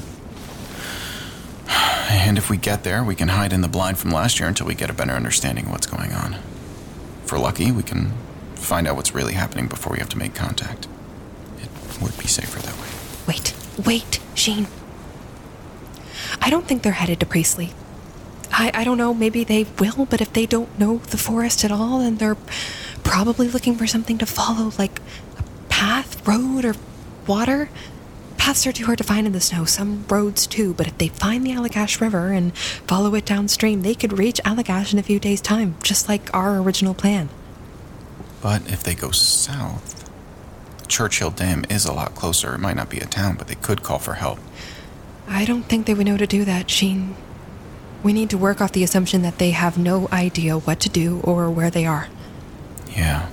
And 2.10 2.38
if 2.38 2.50
we 2.50 2.58
get 2.58 2.84
there, 2.84 3.04
we 3.04 3.16
can 3.16 3.30
hide 3.30 3.52
in 3.52 3.62
the 3.62 3.68
blind 3.68 4.00
from 4.00 4.12
last 4.12 4.40
year 4.40 4.48
until 4.48 4.66
we 4.66 4.76
get 4.76 4.90
a 4.90 4.94
better 4.94 5.12
understanding 5.12 5.66
of 5.66 5.72
what's 5.72 5.88
going 5.88 6.14
on. 6.14 6.38
If 7.24 7.32
we're 7.32 7.40
lucky, 7.40 7.72
we 7.72 7.84
can 7.84 8.14
find 8.56 8.88
out 8.88 8.96
what's 8.96 9.14
really 9.14 9.34
happening 9.34 9.68
before 9.68 9.92
we 9.92 10.00
have 10.00 10.10
to 10.10 10.18
make 10.18 10.34
contact. 10.34 10.88
It 11.62 12.02
would 12.02 12.18
be 12.18 12.28
safer 12.28 12.60
that 12.60 12.78
way. 12.80 12.87
Wait, 13.28 13.54
wait, 13.86 14.20
Jean. 14.36 14.68
I 16.42 16.50
don't 16.50 16.66
think 16.66 16.82
they're 16.82 16.94
headed 16.94 17.20
to 17.20 17.26
Priestley. 17.26 17.72
I, 18.52 18.72
I 18.74 18.84
don't 18.84 18.98
know, 18.98 19.14
maybe 19.14 19.44
they 19.44 19.66
will, 19.80 20.06
but 20.06 20.22
if 20.22 20.34
they 20.34 20.46
don't 20.46 20.80
know 20.80 20.98
the 20.98 21.18
forest 21.18 21.64
at 21.64 21.72
all, 21.72 22.00
then 22.00 22.18
they're 22.18 22.38
probably 23.04 23.48
looking 23.48 23.76
for 23.76 23.86
something 23.86 24.18
to 24.18 24.26
follow, 24.26 24.72
like 24.80 25.00
a 25.38 25.44
path, 25.70 26.26
road, 26.28 26.66
or 26.66 26.76
water. 27.28 27.70
Paths 28.38 28.66
are 28.66 28.72
too 28.72 28.86
hard 28.86 28.98
to 29.00 29.04
find 29.04 29.28
in 29.28 29.34
the 29.34 29.42
snow, 29.42 29.66
some 29.66 30.06
roads 30.08 30.48
too, 30.48 30.74
but 30.74 30.88
if 30.88 30.98
they 30.98 31.10
find 31.10 31.46
the 31.46 31.52
Allagash 31.52 32.00
River 32.00 32.32
and 32.32 32.56
follow 32.58 33.14
it 33.16 33.26
downstream, 33.26 33.82
they 33.82 33.94
could 33.94 34.18
reach 34.18 34.40
Allagash 34.46 34.94
in 34.94 35.00
a 35.00 35.04
few 35.04 35.20
days' 35.20 35.42
time, 35.42 35.76
just 35.84 36.08
like 36.08 36.34
our 36.34 36.58
original 36.58 36.94
plan. 36.94 37.30
But 38.42 38.72
if 38.72 38.84
they 38.84 38.96
go 38.96 39.12
south, 39.12 40.07
Churchill 40.88 41.32
Dam 41.32 41.66
is 41.70 41.86
a 41.86 41.94
lot 41.94 42.16
closer. 42.16 42.56
It 42.56 42.60
might 42.60 42.76
not 42.76 42.90
be 42.90 43.00
a 43.00 43.06
town, 43.06 43.36
but 43.36 43.48
they 43.48 43.56
could 43.56 43.84
call 43.84 44.00
for 44.00 44.14
help. 44.14 44.40
I 45.28 45.46
don't 45.46 45.64
think 45.64 45.86
they 45.86 45.94
would 45.94 46.06
know 46.06 46.18
to 46.18 46.28
do 46.28 46.46
that, 46.46 46.68
Jean. 46.68 47.16
We 48.04 48.14
need 48.14 48.30
to 48.30 48.38
work 48.38 48.62
off 48.62 48.72
the 48.72 48.84
assumption 48.84 49.22
that 49.24 49.38
they 49.40 49.52
have 49.52 49.78
no 49.78 50.08
idea 50.12 50.58
what 50.58 50.80
to 50.82 50.90
do 50.90 51.20
or 51.24 51.50
where 51.50 51.70
they 51.70 51.86
are. 51.86 52.08
Yeah. 52.96 53.28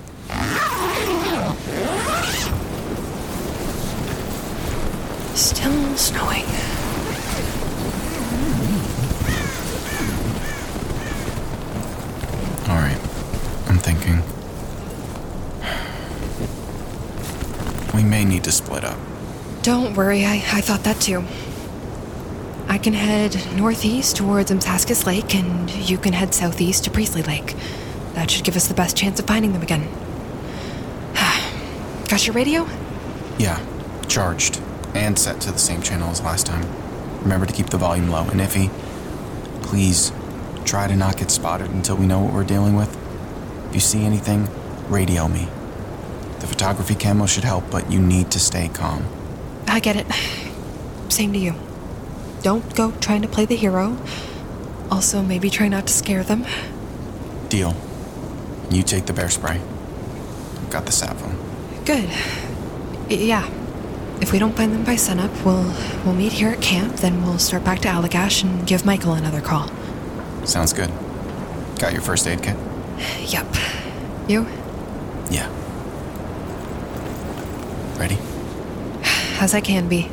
Still 5.35 5.97
snowing. 5.97 6.45
All 12.69 12.81
right. 12.81 12.99
I'm 13.69 13.79
thinking. 13.79 14.34
We 17.95 18.03
may 18.03 18.25
need 18.25 18.45
to 18.45 18.53
split 18.53 18.85
up. 18.85 18.99
Don't 19.63 19.95
worry, 19.95 20.25
I, 20.25 20.35
I 20.53 20.61
thought 20.61 20.85
that 20.85 21.01
too. 21.01 21.25
I 22.69 22.79
can 22.79 22.93
head 22.93 23.37
northeast 23.57 24.17
towards 24.17 24.51
Umsaskis 24.51 25.07
Lake, 25.07 25.35
and 25.35 25.71
you 25.71 25.97
can 25.97 26.13
head 26.13 26.35
southeast 26.35 26.85
to 26.85 26.91
Priestley 26.91 27.23
Lake. 27.23 27.55
That 28.15 28.31
should 28.31 28.45
give 28.45 28.57
us 28.57 28.67
the 28.67 28.75
best 28.75 28.97
chance 28.97 29.21
of 29.21 29.27
finding 29.27 29.53
them 29.53 29.63
again. 29.63 29.89
Got 32.09 32.27
your 32.27 32.35
radio? 32.35 32.67
Yeah, 33.39 33.65
charged 34.09 34.61
and 34.95 35.19
set 35.19 35.41
to 35.43 35.53
the 35.53 35.59
same 35.59 35.83
channel 35.83 36.11
as 36.11 36.21
last 36.21 36.47
time. 36.47 36.67
Remember 37.23 37.47
to 37.47 37.53
keep 37.53 37.71
the 37.71 37.79
volume 37.79 38.09
low, 38.09 38.25
and 38.25 38.41
Iffy, 38.41 38.71
please 39.63 40.13
try 40.65 40.87
to 40.87 40.97
not 40.97 41.17
get 41.17 41.31
spotted 41.31 41.71
until 41.71 41.97
we 41.97 42.07
know 42.07 42.21
what 42.21 42.33
we're 42.33 42.45
dealing 42.45 42.75
with. 42.75 42.97
If 43.69 43.75
you 43.75 43.81
see 43.81 44.05
anything, 44.05 44.49
radio 44.89 45.29
me. 45.29 45.49
The 46.45 46.49
photography 46.49 46.95
camo 46.95 47.25
should 47.25 47.45
help, 47.45 47.71
but 47.71 47.91
you 47.91 47.99
need 47.99 48.31
to 48.33 48.39
stay 48.39 48.69
calm. 48.69 49.07
I 49.67 49.81
get 49.81 49.97
it. 49.97 50.07
Same 51.09 51.33
to 51.33 51.39
you. 51.39 51.55
Don't 52.43 52.75
go 52.75 52.91
trying 53.01 53.23
to 53.23 53.29
play 53.29 53.47
the 53.47 53.57
hero. 53.57 53.97
Also, 54.91 55.23
maybe 55.23 55.49
try 55.49 55.69
not 55.69 55.87
to 55.87 55.93
scare 55.95 56.23
them. 56.23 56.45
Deal. 57.49 57.75
You 58.71 58.83
take 58.83 59.07
the 59.07 59.15
bear 59.15 59.31
spray. 59.31 59.59
I've 59.59 60.69
got 60.69 60.85
the 60.85 60.93
sat 60.93 61.17
phone. 61.17 61.39
Good. 61.87 62.11
Yeah. 63.09 63.49
If 64.21 64.31
we 64.31 64.39
don't 64.39 64.55
find 64.55 64.71
them 64.75 64.85
by 64.85 64.97
sunup, 64.97 65.31
we'll 65.47 65.75
we'll 66.05 66.15
meet 66.15 66.33
here 66.33 66.51
at 66.51 66.61
camp. 66.61 66.97
Then 66.97 67.25
we'll 67.25 67.39
start 67.39 67.65
back 67.65 67.81
to 67.81 67.89
Allagash 67.89 68.45
and 68.45 68.67
give 68.67 68.85
Michael 68.85 69.15
another 69.15 69.41
call. 69.41 69.71
Sounds 70.45 70.75
good. 70.75 70.93
Got 71.79 71.95
your 71.95 72.03
first 72.03 72.27
aid 72.27 72.43
kit? 72.43 72.59
Yep. 73.29 73.47
You? 74.29 74.47
Yeah. 75.31 75.51
Ready? 77.97 78.19
As 79.41 79.55
I 79.55 79.61
can 79.61 79.89
be. 79.89 80.11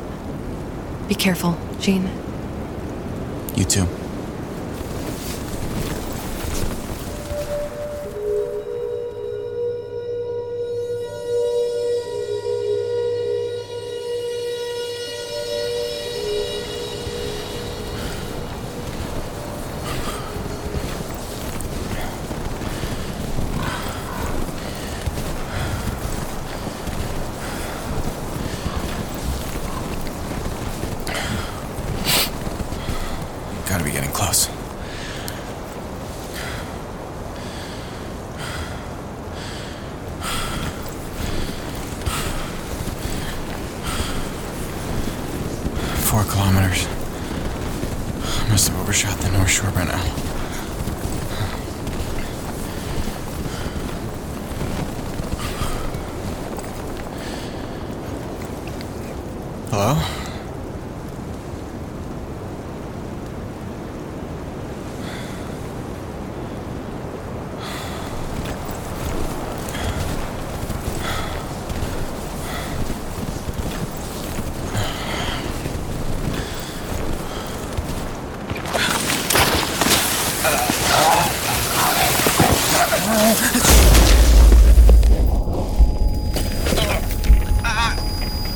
Be 1.08 1.14
careful, 1.14 1.56
Jean. 1.80 2.08
You 3.56 3.64
too. 3.64 4.01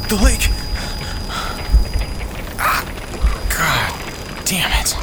The 0.09 0.17
lake! 0.23 0.51
God 3.51 3.93
damn 4.45 4.73
it. 4.81 4.97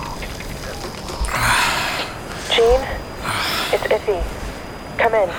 Jean? 2.54 2.82
It's 3.72 3.88
Iffy. 3.88 4.19
Come 4.98 5.13
in. 5.15 5.30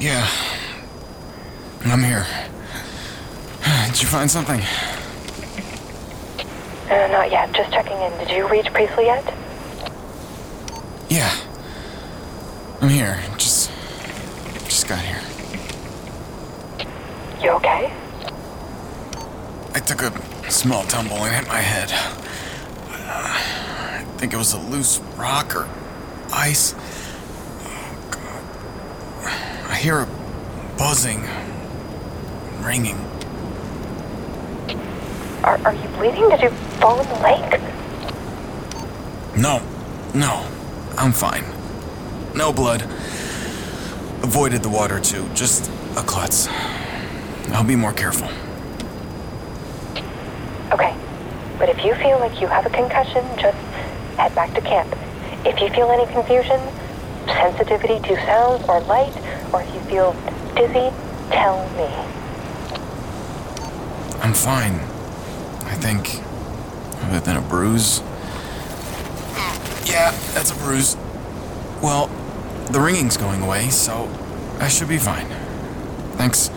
Yeah. 0.00 0.26
I'm 1.86 2.02
here. 2.02 2.26
Did 3.86 4.02
you 4.02 4.08
find 4.08 4.30
something? 4.30 4.62
Uh, 6.90 7.06
not 7.12 7.30
yet. 7.30 7.52
Just 7.52 7.70
checking 7.70 7.96
in. 7.96 8.10
Did 8.18 8.30
you 8.30 8.48
reach 8.48 8.66
Priestley 8.72 9.04
yet? 9.04 9.24
Yeah. 11.08 11.32
I'm 12.80 12.88
here. 12.88 13.22
Just. 13.38 13.70
Just 14.64 14.88
got 14.88 14.98
here. 14.98 15.20
You 17.40 17.50
okay? 17.50 17.92
I 19.72 19.78
took 19.78 20.02
a 20.02 20.50
small 20.50 20.82
tumble 20.84 21.16
and 21.16 21.34
hit 21.34 21.46
my 21.46 21.60
head. 21.60 21.92
I 22.90 24.04
think 24.18 24.34
it 24.34 24.36
was 24.36 24.52
a 24.52 24.58
loose 24.58 24.98
rock 25.16 25.54
or 25.54 25.68
ice. 26.32 26.74
Oh, 27.62 28.08
God. 28.10 29.70
I 29.70 29.76
hear 29.76 30.00
a 30.00 30.08
buzzing, 30.76 31.22
ringing. 32.62 33.09
Are, 35.44 35.58
are 35.64 35.74
you 35.74 35.88
bleeding? 35.96 36.28
Did 36.28 36.42
you 36.42 36.50
fall 36.80 37.00
in 37.00 37.08
the 37.08 37.20
lake? 37.20 37.60
No, 39.36 39.62
no, 40.14 40.46
I'm 40.98 41.12
fine. 41.12 41.44
No 42.34 42.52
blood. 42.52 42.82
Avoided 44.22 44.62
the 44.62 44.68
water 44.68 45.00
too, 45.00 45.26
just 45.34 45.70
a 45.96 46.02
klutz. 46.02 46.48
I'll 47.52 47.64
be 47.64 47.76
more 47.76 47.92
careful. 47.92 48.28
Okay. 50.72 50.94
But 51.58 51.68
if 51.68 51.84
you 51.84 51.94
feel 51.94 52.18
like 52.18 52.40
you 52.40 52.46
have 52.46 52.66
a 52.66 52.70
concussion, 52.70 53.24
just 53.38 53.56
head 54.16 54.34
back 54.34 54.54
to 54.54 54.60
camp. 54.60 54.94
If 55.44 55.60
you 55.60 55.68
feel 55.70 55.90
any 55.90 56.10
confusion, 56.12 56.60
sensitivity 57.26 57.98
to 58.08 58.16
sound 58.26 58.64
or 58.68 58.80
light, 58.82 59.14
or 59.52 59.62
if 59.62 59.74
you 59.74 59.80
feel 59.82 60.12
dizzy, 60.54 60.94
tell 61.30 61.68
me. 61.76 61.88
I'm 64.22 64.34
fine. 64.34 64.89
I 65.80 65.82
think. 65.82 66.22
Other 67.04 67.20
than 67.20 67.38
a 67.38 67.40
bruise. 67.40 68.00
Yeah, 69.86 70.10
that's 70.34 70.50
a 70.50 70.54
bruise. 70.56 70.94
Well, 71.82 72.08
the 72.70 72.78
ringing's 72.78 73.16
going 73.16 73.40
away, 73.40 73.70
so 73.70 74.06
I 74.60 74.68
should 74.68 74.88
be 74.88 74.98
fine. 74.98 75.26
Thanks 76.18 76.50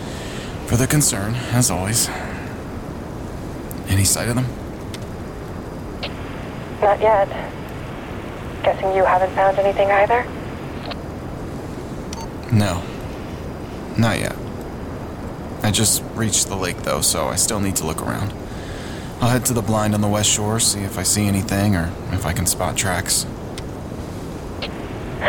for 0.66 0.76
the 0.76 0.88
concern, 0.88 1.36
as 1.54 1.72
always. 1.72 2.10
Any 3.88 4.04
sight 4.04 4.28
of 4.28 4.36
them? 4.36 4.46
Not 6.82 7.00
yet. 7.00 7.30
Guessing 8.62 8.94
you 8.94 9.06
haven't 9.06 9.34
found 9.36 9.58
anything 9.58 9.90
either? 9.90 10.28
No. 12.52 12.84
Not 13.98 14.20
yet. 14.20 14.36
I 15.64 15.72
just 15.72 16.04
reached 16.14 16.50
the 16.50 16.58
lake, 16.58 16.84
though, 16.84 17.00
so 17.00 17.30
I 17.30 17.36
still 17.36 17.62
need 17.62 17.78
to 17.78 17.86
look 17.86 18.02
around. 18.02 18.34
I'll 19.24 19.30
head 19.30 19.46
to 19.46 19.54
the 19.54 19.62
blind 19.62 19.96
on 19.96 20.02
the 20.02 20.10
west 20.10 20.30
shore, 20.30 20.60
see 20.60 20.82
if 20.82 20.98
I 20.98 21.04
see 21.04 21.28
anything 21.28 21.78
or 21.78 21.90
if 22.12 22.26
I 22.26 22.34
can 22.34 22.46
spot 22.46 22.76
tracks. 22.76 23.26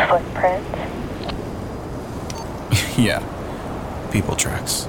Footprints? 0.09 0.67
yeah. 2.97 3.23
People 4.11 4.35
tracks. 4.35 4.87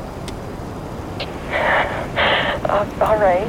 Uh, 2.68 2.98
all 3.00 3.16
right. 3.18 3.46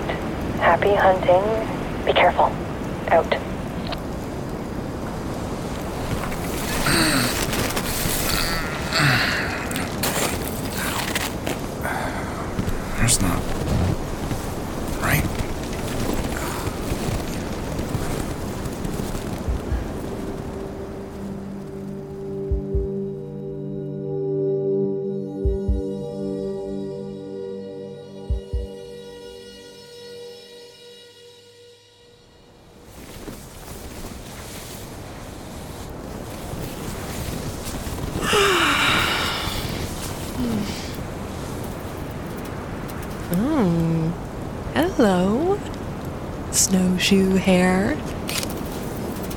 Happy 0.60 0.93
hunting. 0.93 2.06
Be 2.06 2.13
careful. 2.13 2.52
Out. 3.08 3.46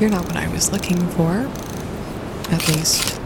You're 0.00 0.08
not 0.10 0.24
what 0.24 0.36
I 0.36 0.48
was 0.48 0.72
looking 0.72 0.96
for. 1.10 1.46
At 2.50 2.66
least, 2.68 3.20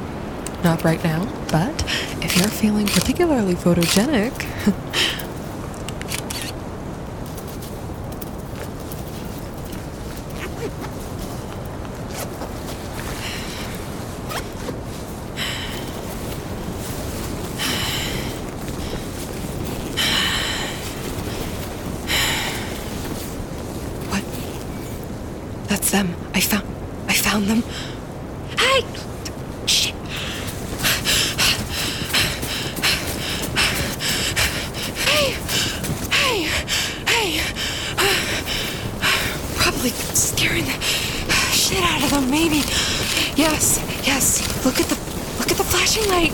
not 0.65 0.83
right 0.85 1.03
now. 1.05 1.25
But 1.51 1.83
if 2.23 2.37
you're 2.37 2.49
feeling 2.49 2.87
particularly 2.87 3.55
photogenic, 3.55 4.33
what? 24.11 24.25
That's 25.69 25.91
them. 25.91 26.15
I 26.35 26.41
found. 26.41 26.67
I 27.09 27.15
found 27.15 27.47
them. 27.47 27.63
Hey! 28.59 28.85
Shit. 29.67 29.95
Hey! 35.07 35.37
Hey! 36.11 36.43
Hey! 37.07 37.41
Probably 39.57 39.91
scaring 39.91 40.65
the 40.65 40.73
shit 41.53 41.83
out 41.83 42.03
of 42.03 42.11
them, 42.11 42.31
maybe. 42.31 42.63
Yes, 43.37 43.79
yes. 44.05 44.65
Look 44.65 44.81
at 44.81 44.87
the 44.87 44.97
look 45.39 45.51
at 45.51 45.57
the 45.57 45.65
flashing 45.65 46.09
light. 46.09 46.33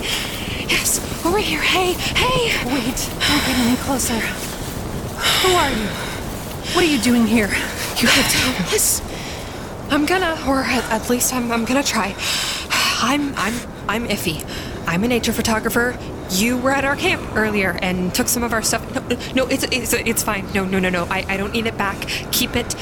Yes, 0.71 1.01
over 1.27 1.39
here. 1.39 1.61
Hey, 1.61 1.93
hey! 1.93 2.57
Wait, 2.67 3.11
don't 3.29 3.45
get 3.47 3.59
any 3.59 3.77
closer. 3.79 4.15
Who 4.15 5.53
are 5.55 5.71
you? 5.71 5.89
What 6.75 6.85
are 6.85 6.89
you 6.89 7.01
doing 7.01 7.27
here? 7.27 7.49
You 8.01 8.09
have 8.09 8.31
to 8.31 8.37
help 8.39 8.73
us. 8.73 9.03
I'm 9.91 10.07
gonna, 10.07 10.39
or 10.47 10.63
at, 10.91 11.09
least 11.09 11.33
I'm, 11.33 11.51
I'm 11.53 11.65
gonna 11.65 11.83
try. 11.83 12.15
I'm, 13.03 13.35
I'm, 13.37 13.55
I'm 13.89 14.09
iffy. 14.09 14.45
I'm 14.87 15.05
a 15.05 15.09
nature 15.09 15.33
photographer. 15.33 15.99
You 16.31 16.59
were 16.59 16.71
at 16.71 16.85
our 16.85 16.97
camp 16.97 17.35
earlier 17.35 17.79
and 17.83 18.15
took 18.15 18.29
some 18.29 18.43
of 18.43 18.53
our 18.53 18.63
stuff. 18.63 18.83
No, 18.95 19.45
no, 19.45 19.47
it's, 19.49 19.65
it's, 19.65 19.93
it's 19.93 20.23
fine. 20.23 20.47
No, 20.53 20.65
no, 20.65 20.79
no, 20.79 20.91
no. 20.91 21.05
I, 21.05 21.25
I 21.29 21.37
don't 21.37 21.53
need 21.53 21.67
it 21.67 21.77
back. 21.79 22.07
Keep 22.33 22.57
it. 22.57 22.75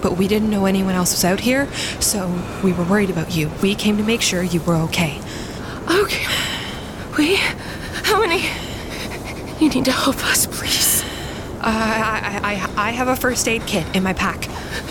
But 0.00 0.16
we 0.16 0.28
didn't 0.28 0.50
know 0.50 0.66
anyone 0.66 0.94
else 0.94 1.12
was 1.12 1.24
out 1.24 1.40
here, 1.40 1.66
so 1.98 2.28
we 2.62 2.72
were 2.72 2.84
worried 2.84 3.08
about 3.08 3.34
you. 3.34 3.50
We 3.62 3.74
came 3.74 3.96
to 3.96 4.02
make 4.02 4.20
sure 4.20 4.42
you 4.42 4.60
were 4.60 4.76
okay. 4.76 5.18
Okay. 5.90 6.26
We. 7.16 7.36
How 7.36 8.20
many? 8.20 8.46
You 9.60 9.70
need 9.70 9.86
to 9.86 9.92
help 9.92 10.22
us, 10.24 10.46
please. 10.46 11.02
Uh, 11.60 11.62
I, 11.64 12.40
I, 12.42 12.52
I, 12.52 12.88
I 12.88 12.90
have 12.90 13.08
a 13.08 13.16
first 13.16 13.48
aid 13.48 13.66
kit 13.66 13.86
in 13.96 14.02
my 14.02 14.12
pack. 14.12 14.46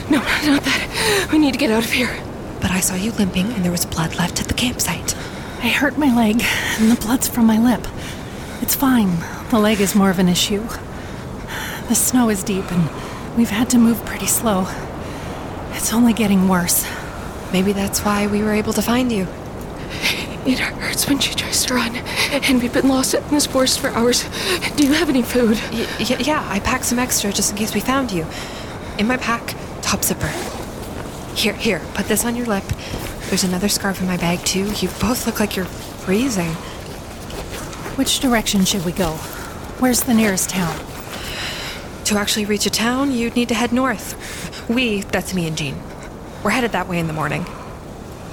No, 0.09 0.17
not 0.17 0.63
that. 0.63 1.29
We 1.31 1.37
need 1.37 1.51
to 1.51 1.59
get 1.59 1.69
out 1.69 1.83
of 1.83 1.91
here. 1.91 2.17
But 2.63 2.71
I 2.71 2.79
saw 2.79 2.95
you 2.95 3.11
limping 3.11 3.51
and 3.51 3.63
there 3.63 3.71
was 3.71 3.85
blood 3.85 4.15
left 4.15 4.41
at 4.41 4.47
the 4.47 4.55
campsite. 4.55 5.15
I 5.61 5.67
hurt 5.69 5.97
my 5.97 6.13
leg, 6.13 6.43
and 6.79 6.91
the 6.91 6.99
blood's 6.99 7.27
from 7.27 7.45
my 7.45 7.57
lip. 7.57 7.87
It's 8.61 8.73
fine. 8.75 9.19
The 9.49 9.59
leg 9.59 9.79
is 9.79 9.93
more 9.95 10.09
of 10.09 10.17
an 10.19 10.27
issue. 10.27 10.67
The 11.87 11.95
snow 11.95 12.29
is 12.29 12.43
deep, 12.43 12.69
and 12.71 12.89
we've 13.37 13.49
had 13.49 13.69
to 13.69 13.77
move 13.77 14.03
pretty 14.05 14.25
slow. 14.25 14.67
It's 15.73 15.93
only 15.93 16.13
getting 16.13 16.49
worse. 16.49 16.85
Maybe 17.53 17.71
that's 17.71 18.01
why 18.03 18.27
we 18.27 18.41
were 18.41 18.53
able 18.53 18.73
to 18.73 18.81
find 18.81 19.11
you. 19.11 19.27
It 20.45 20.59
hurts 20.59 21.07
when 21.07 21.19
she 21.19 21.33
tries 21.33 21.65
to 21.65 21.75
run, 21.75 21.95
and 21.95 22.61
we've 22.61 22.73
been 22.73 22.89
lost 22.89 23.13
in 23.13 23.25
this 23.29 23.45
forest 23.45 23.79
for 23.79 23.89
hours. 23.89 24.25
Do 24.75 24.85
you 24.85 24.91
have 24.93 25.07
any 25.07 25.21
food? 25.21 25.57
Y- 25.71 25.87
yeah, 26.19 26.45
I 26.49 26.59
packed 26.59 26.83
some 26.83 26.99
extra 26.99 27.31
just 27.31 27.51
in 27.51 27.57
case 27.57 27.73
we 27.73 27.79
found 27.79 28.11
you. 28.11 28.25
In 28.97 29.07
my 29.07 29.15
pack, 29.15 29.55
top 29.81 30.03
zipper. 30.03 30.31
Here, 31.35 31.53
here, 31.53 31.81
put 31.93 32.07
this 32.07 32.25
on 32.25 32.35
your 32.35 32.45
lip. 32.45 32.63
There's 33.29 33.43
another 33.43 33.67
scarf 33.67 33.99
in 33.99 34.07
my 34.07 34.17
bag 34.17 34.39
too. 34.45 34.71
You 34.73 34.87
both 35.01 35.25
look 35.25 35.39
like 35.39 35.55
you're 35.55 35.65
freezing. 35.65 36.51
Which 37.97 38.19
direction 38.19 38.65
should 38.65 38.85
we 38.85 38.91
go? 38.91 39.13
Where's 39.79 40.01
the 40.01 40.13
nearest 40.13 40.49
town? 40.49 40.77
To 42.05 42.17
actually 42.17 42.45
reach 42.45 42.65
a 42.65 42.69
town, 42.69 43.11
you'd 43.11 43.35
need 43.35 43.49
to 43.49 43.55
head 43.55 43.73
north. 43.73 44.69
We, 44.69 45.01
that's 45.01 45.33
me 45.33 45.47
and 45.47 45.57
Jean. 45.57 45.81
We're 46.43 46.51
headed 46.51 46.71
that 46.73 46.87
way 46.87 46.99
in 46.99 47.07
the 47.07 47.13
morning. 47.13 47.45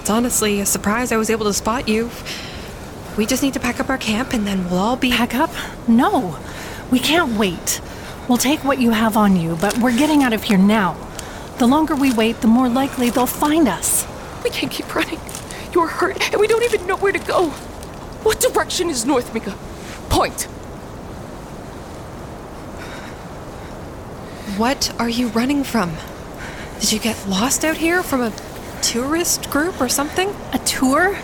It's 0.00 0.10
honestly 0.10 0.60
a 0.60 0.66
surprise 0.66 1.10
I 1.10 1.16
was 1.16 1.30
able 1.30 1.46
to 1.46 1.54
spot 1.54 1.88
you. 1.88 2.10
We 3.16 3.26
just 3.26 3.42
need 3.42 3.54
to 3.54 3.60
pack 3.60 3.80
up 3.80 3.88
our 3.88 3.98
camp 3.98 4.32
and 4.32 4.46
then 4.46 4.68
we'll 4.70 4.78
all 4.78 4.96
be. 4.96 5.10
Pack 5.10 5.34
up? 5.34 5.50
No. 5.88 6.38
We 6.90 6.98
can't 6.98 7.38
wait. 7.38 7.80
We'll 8.28 8.38
take 8.38 8.64
what 8.64 8.80
you 8.80 8.90
have 8.90 9.16
on 9.16 9.36
you, 9.36 9.56
but 9.56 9.78
we're 9.78 9.96
getting 9.96 10.22
out 10.22 10.32
of 10.32 10.42
here 10.42 10.58
now. 10.58 10.96
The 11.60 11.66
longer 11.66 11.94
we 11.94 12.10
wait, 12.10 12.40
the 12.40 12.46
more 12.46 12.70
likely 12.70 13.10
they'll 13.10 13.26
find 13.26 13.68
us. 13.68 14.06
We 14.42 14.48
can't 14.48 14.72
keep 14.72 14.94
running. 14.94 15.20
You're 15.74 15.88
hurt, 15.88 16.32
and 16.32 16.40
we 16.40 16.46
don't 16.46 16.62
even 16.62 16.86
know 16.86 16.96
where 16.96 17.12
to 17.12 17.18
go. 17.18 17.50
What 18.22 18.40
direction 18.40 18.88
is 18.88 19.04
north, 19.04 19.34
Mika? 19.34 19.50
Point. 20.08 20.44
What 24.56 24.98
are 24.98 25.10
you 25.10 25.28
running 25.28 25.62
from? 25.62 25.96
Did 26.80 26.92
you 26.92 26.98
get 26.98 27.28
lost 27.28 27.62
out 27.62 27.76
here 27.76 28.02
from 28.02 28.22
a 28.22 28.32
tourist 28.80 29.50
group 29.50 29.82
or 29.82 29.90
something? 29.90 30.34
A 30.54 30.58
tour? 30.60 31.18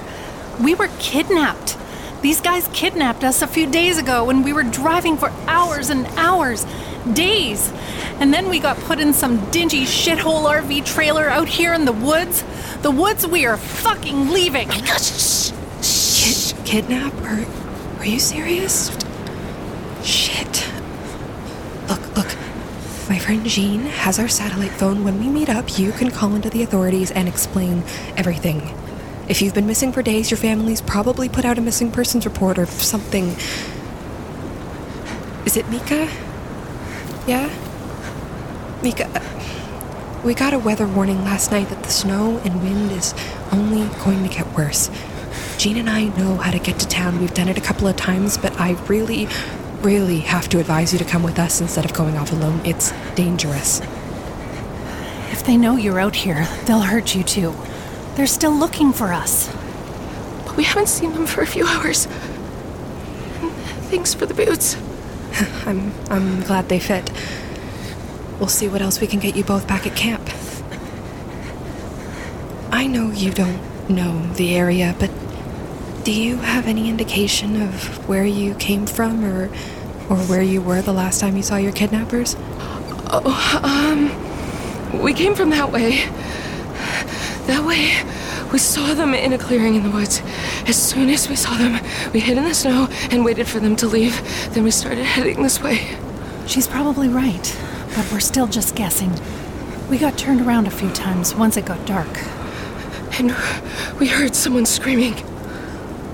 We 0.61 0.75
were 0.75 0.91
kidnapped. 0.99 1.79
These 2.23 2.41
guys 2.41 2.69
kidnapped 2.73 3.23
us 3.25 3.43
a 3.43 3.47
few 3.47 3.71
days 3.71 3.99
ago 3.99 4.25
when 4.25 4.43
we 4.43 4.53
were 4.53 4.63
driving 4.65 5.17
for 5.17 5.31
hours 5.47 5.91
and 5.91 6.07
hours, 6.17 6.67
days. 7.13 7.73
And 8.19 8.33
then 8.33 8.49
we 8.49 8.59
got 8.59 8.77
put 8.79 8.99
in 8.99 9.13
some 9.13 9.49
dingy 9.51 9.85
shithole 9.85 10.45
RV 10.51 10.85
trailer 10.87 11.29
out 11.29 11.49
here 11.49 11.75
in 11.75 11.85
the 11.85 11.93
woods. 11.93 12.43
The 12.83 12.91
woods 12.91 13.27
we 13.27 13.47
are 13.47 13.57
fucking 13.57 14.31
leaving. 14.31 14.71
Shh, 14.71 15.51
Kid- 15.83 16.65
kidnap? 16.65 17.13
Are, 17.23 17.47
are 18.01 18.07
you 18.07 18.19
serious? 18.19 18.91
Shit. 20.03 20.67
Look, 21.89 22.17
look. 22.17 22.37
My 23.09 23.19
friend 23.19 23.45
Jean 23.47 23.83
has 23.83 24.19
our 24.19 24.29
satellite 24.29 24.73
phone. 24.73 25.05
When 25.05 25.21
we 25.21 25.29
meet 25.29 25.49
up, 25.49 25.79
you 25.79 25.93
can 25.93 26.11
call 26.11 26.35
into 26.35 26.51
the 26.51 26.63
authorities 26.63 27.11
and 27.13 27.29
explain 27.29 27.85
everything. 28.17 28.75
If 29.29 29.43
you've 29.43 29.55
been 29.55 29.67
missing 29.67 29.91
for 29.91 30.03
days, 30.03 30.31
your 30.31 30.39
family's 30.39 30.81
probably 30.81 31.29
put 31.29 31.45
out 31.45 31.59
a 31.59 31.61
missing 31.61 31.91
persons 31.91 32.25
report 32.25 32.59
or 32.59 32.67
something. 32.67 33.35
Is 35.45 35.57
it 35.57 35.69
Mika? 35.69 36.09
Yeah? 37.27 37.51
Mika, 38.83 39.11
we 40.25 40.33
got 40.33 40.53
a 40.53 40.61
weather 40.61 40.87
warning 40.87 41.25
last 41.25 41.51
night 41.51 41.69
that 41.71 41.83
the 41.83 41.91
snow 41.91 42.39
and 42.45 42.63
wind 42.63 42.93
is 42.93 43.15
only 43.51 43.89
going 44.05 44.23
to 44.23 44.29
get 44.33 44.47
worse. 44.55 44.91
Jean 45.59 45.77
and 45.77 45.91
I 45.91 46.05
know 46.17 46.37
how 46.37 46.53
to 46.53 46.61
get 46.61 46.79
to 46.79 46.87
town. 46.87 47.19
We've 47.19 47.35
done 47.35 47.49
it 47.49 47.59
a 47.59 47.61
couple 47.61 47.89
of 47.89 47.97
times, 47.97 48.39
but 48.39 48.61
I 48.61 48.73
really, 48.87 49.27
really 49.81 50.21
have 50.21 50.49
to 50.51 50.61
advise 50.61 50.93
you 50.93 51.01
to 51.01 51.05
come 51.05 51.25
with 51.25 51.41
us 51.41 51.61
instead 51.61 51.85
of 51.85 51.93
going 51.93 52.17
off 52.17 52.31
alone. 52.31 52.61
It's 52.65 52.93
dangerous. 53.17 53.81
If 55.33 55.43
they 55.45 55.57
know 55.57 55.77
you're 55.77 55.99
out 55.99 56.15
here, 56.15 56.47
they'll 56.67 56.81
hurt 56.81 57.17
you 57.17 57.25
too. 57.25 57.55
They're 58.17 58.27
still 58.27 58.53
looking 58.53 58.93
for 58.95 59.13
us. 59.13 59.49
But 60.47 60.57
we 60.57 60.65
haven't 60.65 60.89
seen 60.89 61.13
them 61.13 61.27
for 61.27 61.43
a 61.43 61.47
few 61.47 61.67
hours. 61.67 62.07
Thanks 63.91 64.15
for 64.15 64.25
the 64.25 64.35
boots. 64.35 64.77
I'm 65.67 65.93
I'm 66.11 66.41
glad 66.43 66.69
they 66.69 66.81
fit. 66.81 67.11
We'll 68.39 68.49
see 68.49 68.69
what 68.69 68.81
else 68.81 69.01
we 69.01 69.07
can 69.07 69.21
get 69.21 69.37
you 69.37 69.45
both 69.45 69.69
back 69.69 69.87
at 69.87 69.95
camp. 69.95 70.29
I 72.73 72.87
know 72.87 73.11
you 73.11 73.33
don't 73.33 73.61
know 73.89 74.27
the 74.35 74.57
area, 74.57 74.95
but 74.99 75.11
do 76.05 76.13
you 76.13 76.37
have 76.39 76.67
any 76.67 76.89
indication 76.89 77.61
of 77.61 78.09
where 78.09 78.25
you 78.25 78.55
came 78.55 78.87
from 78.87 79.25
or 79.25 79.47
or 80.09 80.17
where 80.29 80.43
you 80.43 80.63
were 80.63 80.81
the 80.81 80.93
last 80.93 81.21
time 81.21 81.37
you 81.37 81.43
saw 81.43 81.57
your 81.57 81.73
kidnappers? 81.73 82.35
Oh, 83.09 83.61
um, 83.63 85.03
we 85.03 85.13
came 85.13 85.35
from 85.35 85.51
that 85.51 85.71
way. 85.71 86.09
That 87.47 87.65
way, 87.65 88.03
we 88.53 88.59
saw 88.59 88.95
them 88.95 89.15
in 89.15 89.33
a 89.33 89.39
clearing 89.39 89.77
in 89.77 89.85
the 89.85 89.91
woods. 89.91 90.21
As 90.67 90.77
soon 90.77 91.11
as 91.11 91.29
we 91.29 91.37
saw 91.37 91.57
them, 91.57 91.81
we 92.13 92.21
hid 92.21 92.39
in 92.39 92.45
the 92.45 92.55
snow 92.55 92.89
and 93.11 93.25
waited 93.25 93.47
for 93.47 93.61
them 93.61 93.77
to 93.77 93.87
leave. 93.87 94.21
Then 94.53 94.65
we 94.65 94.73
started 94.73 95.05
heading 95.05 95.43
this 95.43 95.63
way. 95.63 95.97
She's 96.47 96.67
probably 96.67 97.09
right, 97.09 97.57
but 97.95 98.11
we're 98.11 98.21
still 98.21 98.49
just 98.49 98.75
guessing. 98.75 99.13
We 99.89 99.99
got 99.99 100.19
turned 100.19 100.41
around 100.41 100.67
a 100.67 100.71
few 100.71 100.91
times 100.91 101.35
once 101.35 101.57
it 101.57 101.65
got 101.65 101.87
dark. 101.87 102.09
And 103.19 103.29
we 104.01 104.09
heard 104.09 104.35
someone 104.35 104.67
screaming. 104.67 105.15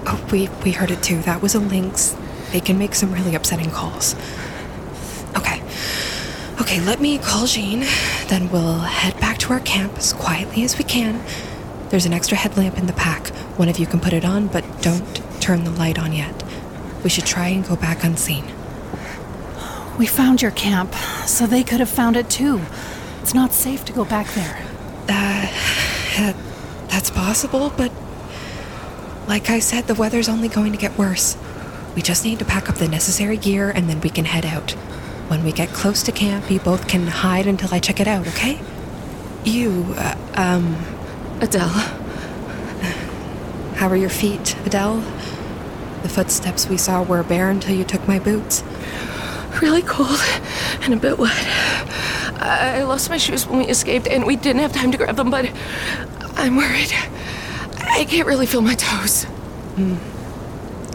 Oh, 0.07 0.23
we 0.31 0.49
we 0.64 0.73
heard 0.73 0.90
it 0.90 1.03
too. 1.03 1.21
That 1.23 1.40
was 1.40 1.55
a 1.55 1.61
lynx. 1.61 2.14
They 2.53 2.61
can 2.61 2.79
make 2.79 2.95
some 2.95 3.12
really 3.12 3.35
upsetting 3.35 3.71
calls. 3.71 4.14
Okay. 6.61 6.81
Let 6.81 7.01
me 7.01 7.19
call 7.19 7.47
Jean. 7.47 7.81
Then 8.29 8.51
we'll 8.51 8.79
head 8.79 9.19
back 9.21 9.38
to 9.38 9.53
our 9.53 9.61
camp 9.61 9.97
as 9.99 10.12
quietly 10.12 10.65
as 10.65 10.79
we 10.79 10.85
can. 10.85 11.23
There's 11.91 12.07
an 12.07 12.12
extra 12.12 12.37
headlamp 12.37 12.79
in 12.79 12.87
the 12.87 12.93
pack. 12.93 13.29
One 13.59 13.69
of 13.69 13.79
you 13.79 13.87
can 13.87 14.01
put 14.01 14.12
it 14.12 14.25
on, 14.25 14.47
but 14.49 14.65
don't 14.81 15.05
turn 15.41 15.65
the 15.65 15.71
light 15.71 15.99
on 15.99 16.12
yet. 16.12 16.43
We 17.05 17.11
should 17.11 17.27
try 17.27 17.49
and 17.49 17.67
go 17.67 17.77
back 17.77 18.05
unseen. 18.05 18.45
We 19.99 20.07
found 20.07 20.41
your 20.41 20.53
camp, 20.53 20.95
so 21.27 21.47
they 21.47 21.62
could 21.62 21.81
have 21.81 21.91
found 21.91 22.17
it 22.17 22.31
too. 22.31 22.62
It's 23.21 23.35
not 23.35 23.53
safe 23.53 23.85
to 23.85 23.93
go 23.93 24.05
back 24.05 24.27
there. 24.35 24.67
Uh, 25.09 26.33
that's 26.88 27.11
possible, 27.11 27.73
but 27.77 27.93
like 29.29 29.51
I 29.51 29.59
said, 29.59 29.87
the 29.87 29.95
weather's 29.95 30.29
only 30.29 30.49
going 30.49 30.73
to 30.73 30.79
get 30.79 30.97
worse. 30.97 31.37
We 31.95 32.03
just 32.03 32.25
need 32.25 32.38
to 32.38 32.45
pack 32.45 32.69
up 32.71 32.77
the 32.77 32.88
necessary 32.88 33.37
gear 33.37 33.71
and 33.71 33.88
then 33.88 34.01
we 34.01 34.11
can 34.11 34.25
head 34.25 34.47
out. 34.47 34.75
When 35.29 35.45
we 35.45 35.53
get 35.53 35.71
close 35.71 36.03
to 36.05 36.13
camp, 36.13 36.51
you 36.51 36.61
both 36.61 36.89
can 36.89 37.07
hide 37.07 37.47
until 37.47 37.73
I 37.73 37.79
check 37.79 38.01
it 38.01 38.07
out, 38.07 38.27
okay? 38.29 38.61
You, 39.45 39.95
uh, 39.97 40.17
um, 40.35 40.77
Adele. 41.41 41.69
How 43.77 43.89
are 43.89 43.97
your 43.97 44.11
feet, 44.11 44.57
Adele? 44.65 45.03
The 46.03 46.09
footsteps 46.09 46.69
we 46.69 46.77
saw 46.77 47.03
were 47.03 47.23
bare 47.23 47.51
until 47.51 47.75
you 47.75 47.85
took 47.85 48.07
my 48.07 48.19
boots. 48.19 48.63
Really 49.61 49.83
cold 49.83 50.21
and 50.83 50.95
a 50.95 50.97
bit 50.97 51.19
wet. 51.19 51.47
I 52.41 52.83
lost 52.83 53.09
my 53.09 53.17
shoes 53.19 53.47
when 53.47 53.61
we 53.61 53.67
escaped, 53.69 54.09
and 54.09 54.27
we 54.27 54.37
didn't 54.37 54.63
have 54.63 54.73
time 54.73 54.91
to 54.93 54.99
grab 54.99 55.17
them, 55.17 55.31
but 55.31 55.51
I'm 56.37 56.57
worried. 56.57 56.93
I 57.79 58.05
can't 58.09 58.27
really 58.27 58.47
feel 58.47 58.63
my 58.63 58.75
toes. 58.75 59.25
Hmm. 59.25 59.97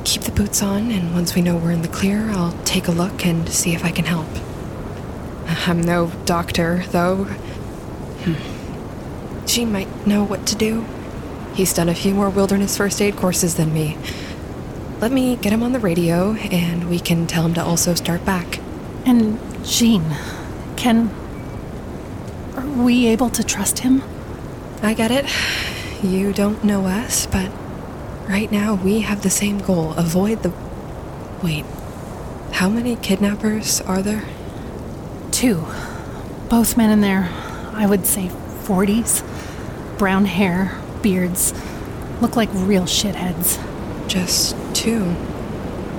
Keep 0.08 0.22
the 0.22 0.32
boots 0.32 0.64
on, 0.64 0.90
and 0.90 1.14
once 1.14 1.36
we 1.36 1.42
know 1.42 1.58
we're 1.58 1.72
in 1.72 1.82
the 1.82 1.90
clear, 1.90 2.30
I'll 2.30 2.58
take 2.64 2.88
a 2.88 2.94
look 2.94 3.26
and 3.26 3.50
see 3.50 3.76
if 3.76 3.84
I 3.84 3.92
can 3.92 4.06
help. 4.06 4.30
I'm 5.68 5.82
no 5.82 6.14
doctor, 6.24 6.86
though. 6.92 7.26
Hmm. 8.24 9.46
Jean 9.46 9.70
might 9.70 10.08
know 10.08 10.24
what 10.24 10.48
to 10.48 10.56
do. 10.56 10.86
He's 11.56 11.74
done 11.74 11.90
a 11.90 11.94
few 11.94 12.14
more 12.14 12.30
wilderness 12.30 12.78
first 12.78 13.02
aid 13.02 13.18
courses 13.18 13.56
than 13.56 13.74
me. 13.74 13.98
Let 15.02 15.12
me 15.12 15.36
get 15.36 15.52
him 15.52 15.62
on 15.62 15.74
the 15.74 15.80
radio, 15.80 16.36
and 16.36 16.90
we 16.90 17.00
can 17.02 17.28
tell 17.28 17.46
him 17.46 17.54
to 17.56 17.62
also 17.62 17.94
start 17.94 18.24
back. 18.24 18.62
And 19.06 19.38
Jean, 19.66 20.16
can. 20.78 21.10
Are 22.56 22.66
we 22.66 23.08
able 23.08 23.30
to 23.32 23.44
trust 23.44 23.80
him? 23.80 24.04
I 24.82 24.94
get 24.94 25.12
it. 25.12 25.26
You 26.02 26.32
don't 26.32 26.64
know 26.64 26.86
us, 26.86 27.26
but 27.26 27.52
right 28.28 28.52
now 28.52 28.76
we 28.76 29.02
have 29.02 29.24
the 29.24 29.30
same 29.30 29.60
goal 29.60 29.94
avoid 29.94 30.44
the. 30.44 30.52
Wait. 31.44 31.66
How 32.54 32.70
many 32.70 32.96
kidnappers 32.96 33.82
are 33.82 34.02
there? 34.02 34.24
Two. 35.32 35.66
Both 36.50 36.78
men 36.78 36.90
in 36.90 37.02
their, 37.02 37.30
I 37.74 37.86
would 37.86 38.06
say, 38.06 38.30
40s. 38.64 39.24
Brown 39.98 40.26
hair, 40.26 40.80
beards. 41.02 41.54
Look 42.22 42.36
like 42.36 42.50
real 42.54 42.84
shitheads. 42.84 43.64
Just 44.08 44.56
two. 44.74 45.16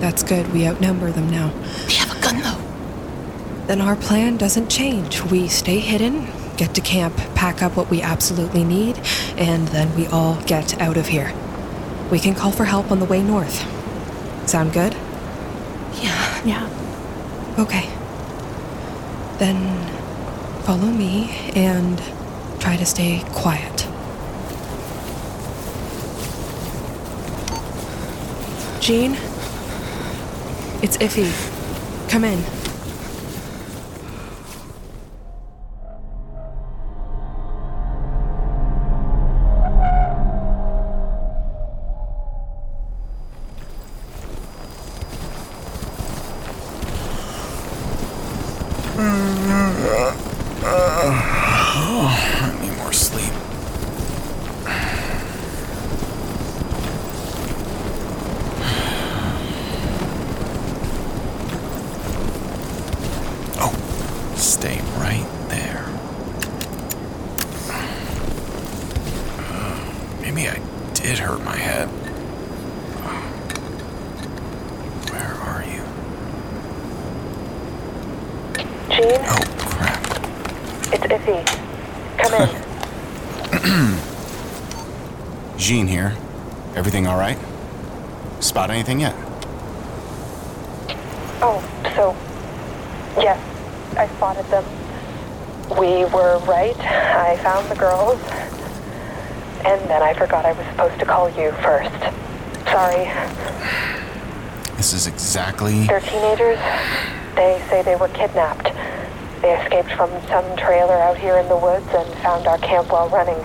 That's 0.01 0.23
good. 0.23 0.53
We 0.53 0.67
outnumber 0.67 1.11
them 1.11 1.31
now. 1.31 1.53
We 1.87 1.95
have 1.95 2.17
a 2.17 2.21
gun, 2.21 2.41
though. 2.41 3.67
Then 3.67 3.81
our 3.81 3.97
plan 3.97 4.37
doesn't 4.37 4.71
change. 4.71 5.23
We 5.23 5.49
stay 5.49 5.79
hidden, 5.79 6.27
get 6.57 6.75
to 6.75 6.81
camp, 6.81 7.17
pack 7.35 7.63
up 7.63 7.77
what 7.77 7.91
we 7.91 8.01
absolutely 8.01 8.65
need, 8.65 8.99
and 9.37 9.69
then 9.69 9.95
we 9.95 10.07
all 10.07 10.41
get 10.43 10.81
out 10.81 10.97
of 10.97 11.09
here. 11.09 11.33
We 12.11 12.19
can 12.19 12.35
call 12.35 12.51
for 12.53 12.65
help 12.65 12.91
on 12.91 13.01
the 13.01 13.05
way 13.05 13.23
north. 13.23 13.59
Sound 14.49 14.73
good? 14.73 14.95
Yeah. 16.03 16.43
Yeah. 16.45 17.55
Okay. 17.59 17.89
Then 19.39 19.59
follow 20.63 20.87
me 20.87 21.31
and 21.55 21.99
try 22.61 22.77
to 22.77 22.87
stay 22.87 23.23
quiet. 23.33 23.87
Jean? 28.81 29.13
It's 30.83 30.97
Iffy. 30.99 31.29
Come 32.09 32.25
in. 32.25 32.43
I 51.21 52.59
need 52.61 52.77
more 52.79 52.93
sleep. 52.93 53.33
Oh, 63.61 63.75
stay 64.37 64.81
right 64.99 65.27
there. 65.49 65.85
Maybe 70.21 70.49
I 70.49 70.61
did 70.95 71.19
hurt 71.19 71.43
my 71.45 71.57
head. 71.57 71.89
Where 75.11 75.35
are 75.49 75.65
you? 75.65 75.83
Jean, 78.95 79.21
Oh, 79.27 79.45
crap. 79.59 80.01
it's 80.95 81.07
Iffy. 81.07 81.45
Come 82.19 82.35
in. 82.35 82.49
Jean 85.59 85.87
here. 85.89 86.17
Everything 86.77 87.07
all 87.07 87.19
right? 87.19 87.39
Spot 88.41 88.71
anything 88.71 89.01
yet? 89.01 89.15
oh, 91.41 91.61
so. 91.97 92.15
Yes, 93.21 93.39
I 93.97 94.07
spotted 94.17 94.47
them. 94.47 94.65
We 95.79 96.05
were 96.07 96.39
right. 96.47 96.77
I 96.79 97.37
found 97.39 97.69
the 97.69 97.75
girls. 97.75 98.21
And 99.65 99.81
then 99.91 100.03
I 100.03 100.15
forgot 100.15 100.45
I 100.47 100.53
was 100.53 100.67
supposed 100.69 100.99
to 101.01 101.05
call 101.05 101.29
you 101.31 101.51
first. 101.63 102.01
Sorry. 102.71 103.05
This 104.77 104.93
is 104.93 105.07
exactly. 105.39 105.87
They're 105.87 106.01
teenagers. 106.01 106.59
They 107.37 107.63
say 107.71 107.83
they 107.83 107.95
were 107.95 108.09
kidnapped. 108.09 108.75
They 109.41 109.55
escaped 109.57 109.93
from 109.93 110.11
some 110.27 110.57
trailer 110.57 110.99
out 110.99 111.17
here 111.17 111.39
in 111.39 111.49
the 111.49 111.57
woods 111.57 111.87
and 111.95 112.13
found 112.17 112.49
our 112.49 112.59
camp 112.59 112.91
while 112.91 113.09
running. 113.09 113.39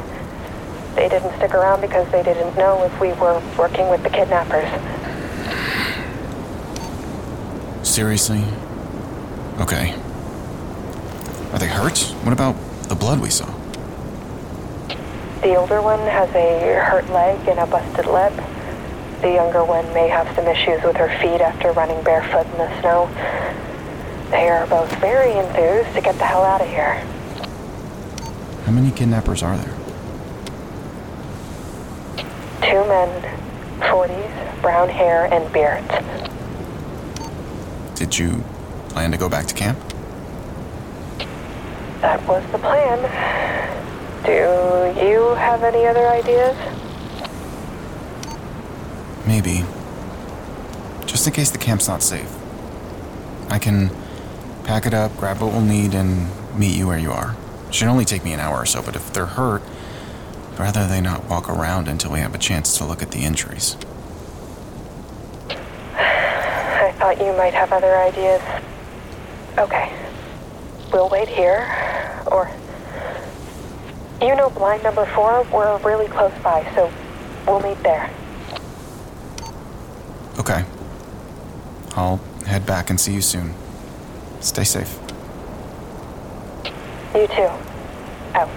They 0.95 1.07
didn't 1.07 1.35
stick 1.37 1.53
around 1.53 1.81
because 1.81 2.11
they 2.11 2.23
didn't 2.23 2.57
know 2.57 2.83
if 2.83 2.99
we 2.99 3.09
were 3.13 3.39
working 3.59 3.89
with 3.89 4.01
the 4.01 4.09
kidnappers. 4.09 4.67
Seriously? 7.87 8.43
Okay. 9.59 9.93
Are 11.51 11.59
they 11.59 11.67
hurt? 11.67 11.99
What 12.23 12.33
about 12.33 12.55
the 12.89 12.95
blood 12.95 13.19
we 13.19 13.29
saw? 13.29 13.45
The 15.41 15.55
older 15.55 15.79
one 15.81 15.99
has 15.99 16.29
a 16.29 16.73
hurt 16.79 17.07
leg 17.09 17.47
and 17.47 17.59
a 17.59 17.67
busted 17.67 18.07
lip. 18.07 18.33
The 19.23 19.31
younger 19.31 19.63
one 19.63 19.85
may 19.93 20.09
have 20.09 20.27
some 20.35 20.45
issues 20.47 20.83
with 20.83 20.97
her 20.97 21.07
feet 21.21 21.39
after 21.39 21.71
running 21.71 22.03
barefoot 22.03 22.45
in 22.45 22.57
the 22.57 22.81
snow. 22.81 23.07
They 24.31 24.49
are 24.49 24.67
both 24.67 24.93
very 24.99 25.31
enthused 25.31 25.95
to 25.95 26.01
get 26.01 26.17
the 26.17 26.25
hell 26.25 26.43
out 26.43 26.59
of 26.59 26.67
here. 26.67 26.95
How 28.65 28.73
many 28.73 28.91
kidnappers 28.91 29.41
are 29.41 29.55
there? 29.55 29.73
Two 32.69 32.85
men, 32.89 33.09
40s, 33.79 34.61
brown 34.61 34.89
hair 34.89 35.33
and 35.33 35.49
beards. 35.53 35.87
Did 37.97 38.19
you 38.19 38.43
plan 38.89 39.11
to 39.11 39.17
go 39.17 39.29
back 39.29 39.45
to 39.45 39.55
camp? 39.55 39.79
That 42.01 42.21
was 42.27 42.43
the 42.51 42.57
plan. 42.57 42.99
Do 44.25 44.99
you 44.99 45.33
have 45.35 45.63
any 45.63 45.85
other 45.85 46.09
ideas? 46.09 46.72
Maybe. 49.25 49.63
Just 51.05 51.27
in 51.27 51.33
case 51.33 51.51
the 51.51 51.57
camp's 51.57 51.87
not 51.87 52.01
safe. 52.01 52.31
I 53.49 53.59
can 53.59 53.89
pack 54.63 54.85
it 54.85 54.93
up, 54.93 55.15
grab 55.17 55.41
what 55.41 55.51
we'll 55.51 55.61
need, 55.61 55.93
and 55.93 56.29
meet 56.57 56.75
you 56.75 56.87
where 56.87 56.97
you 56.97 57.11
are. 57.11 57.35
It 57.67 57.75
Should 57.75 57.87
only 57.87 58.05
take 58.05 58.23
me 58.23 58.33
an 58.33 58.39
hour 58.39 58.57
or 58.57 58.65
so, 58.65 58.81
but 58.81 58.95
if 58.95 59.13
they're 59.13 59.25
hurt, 59.25 59.61
I'd 60.53 60.59
rather 60.59 60.87
they 60.87 61.01
not 61.01 61.25
walk 61.29 61.49
around 61.49 61.87
until 61.87 62.11
we 62.11 62.19
have 62.19 62.35
a 62.35 62.37
chance 62.37 62.77
to 62.77 62.85
look 62.85 63.01
at 63.01 63.11
the 63.11 63.19
injuries. 63.23 63.75
I 65.55 66.93
thought 66.97 67.19
you 67.19 67.33
might 67.33 67.53
have 67.53 67.71
other 67.71 67.95
ideas. 67.95 68.41
Okay. 69.57 69.91
We'll 70.91 71.09
wait 71.09 71.27
here. 71.27 71.65
Or. 72.27 72.49
You 74.21 74.35
know 74.35 74.49
blind 74.49 74.83
number 74.83 75.05
four? 75.07 75.43
We're 75.51 75.77
really 75.79 76.07
close 76.07 76.33
by, 76.43 76.63
so 76.75 76.91
we'll 77.47 77.61
meet 77.61 77.81
there. 77.83 78.09
Okay. 80.39 80.63
I'll 81.95 82.17
head 82.45 82.65
back 82.65 82.89
and 82.89 82.99
see 82.99 83.13
you 83.13 83.21
soon. 83.21 83.53
Stay 84.39 84.63
safe. 84.63 84.99
You 87.15 87.27
too. 87.27 87.49
Out. 88.33 88.49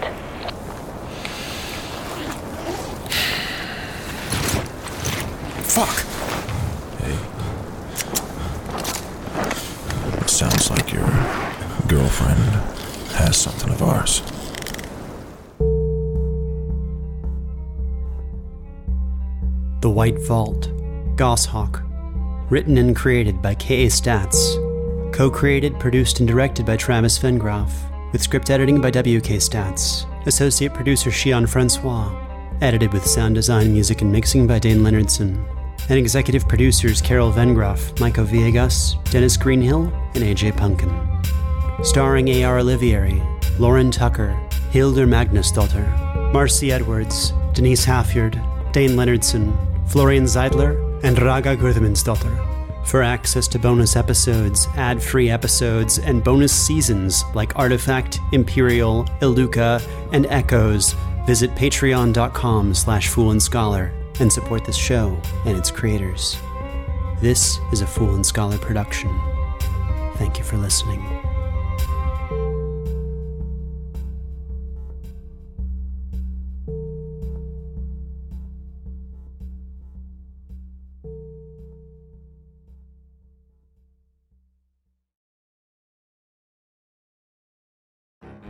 Fuck! 5.65 5.97
Hey. 7.01 7.17
Sounds 10.27 10.71
like 10.71 10.93
you're 10.93 11.47
girlfriend 11.87 12.41
has 13.15 13.37
something 13.37 13.71
of 13.71 13.83
ours. 13.83 14.23
The 19.83 19.91
White 19.91 20.19
Vault, 20.27 20.71
Goshawk. 21.17 21.86
Written 22.49 22.79
and 22.79 22.95
created 22.95 23.43
by 23.43 23.57
K.A. 23.57 23.89
Statz. 23.89 24.55
Co 25.13 25.29
created, 25.29 25.81
produced, 25.81 26.21
and 26.21 26.29
directed 26.29 26.65
by 26.65 26.77
Travis 26.77 27.19
Vengroff. 27.19 27.73
With 28.13 28.23
script 28.23 28.51
editing 28.51 28.81
by 28.81 28.93
W.K. 28.93 29.39
Statz. 29.39 30.07
Associate 30.29 30.73
producer 30.73 31.11
Shion 31.11 31.49
Francois. 31.49 32.15
Edited 32.61 32.93
with 32.93 33.05
sound 33.05 33.35
design, 33.35 33.73
music, 33.73 34.01
and 34.01 34.13
mixing 34.13 34.47
by 34.47 34.61
Dayn 34.61 34.77
Leonardson. 34.77 35.45
And 35.89 35.99
executive 35.99 36.47
producers 36.47 37.03
Carol 37.03 37.33
Vengroff, 37.33 37.93
Maico 37.97 38.25
Villegas, 38.25 38.95
Dennis 39.11 39.37
Greenhill, 39.37 39.93
and 40.15 40.23
AJ 40.23 40.53
Punk'n. 40.53 41.85
Starring 41.85 42.29
A.R. 42.29 42.59
Olivieri, 42.61 43.21
Lauren 43.59 43.91
Tucker, 43.91 44.39
Hildur 44.71 45.07
Magnusdottir, 45.09 46.33
Marcy 46.33 46.71
Edwards, 46.71 47.33
Denise 47.55 47.85
Halfyard, 47.85 48.35
Dayn 48.73 48.91
Leonardson, 48.91 49.53
Florian 49.89 50.25
Seidler, 50.27 50.86
and 51.07 51.19
Ragga 51.19 51.57
Gudmundsdottir. 51.57 52.85
For 52.85 53.01
access 53.01 53.47
to 53.49 53.61
bonus 53.61 53.95
episodes, 53.95 54.67
ad 54.77 55.01
free 55.01 55.31
episodes, 55.31 56.01
and 56.01 56.23
bonus 56.23 56.53
seasons 56.53 57.25
like 57.33 57.57
Artifact, 57.57 58.19
Imperial, 58.33 59.05
Iluka, 59.21 59.81
and 60.13 60.27
Echoes, 60.27 60.97
visit 61.25 61.51
patreon.com 61.55 62.75
slash 62.75 63.07
fool 63.07 63.31
and 63.31 63.43
scholar 63.43 63.93
and 64.19 64.33
support 64.33 64.65
this 64.65 64.77
show 64.77 65.17
and 65.45 65.57
its 65.57 65.71
creators. 65.71 66.39
This 67.21 67.59
is 67.73 67.83
a 67.83 67.87
Fool 67.87 68.17
and 68.17 68.27
Scholar 68.27 68.59
production. 68.59 69.17
Thank 70.17 70.39
you 70.39 70.45
for 70.45 70.57
listening. 70.57 71.26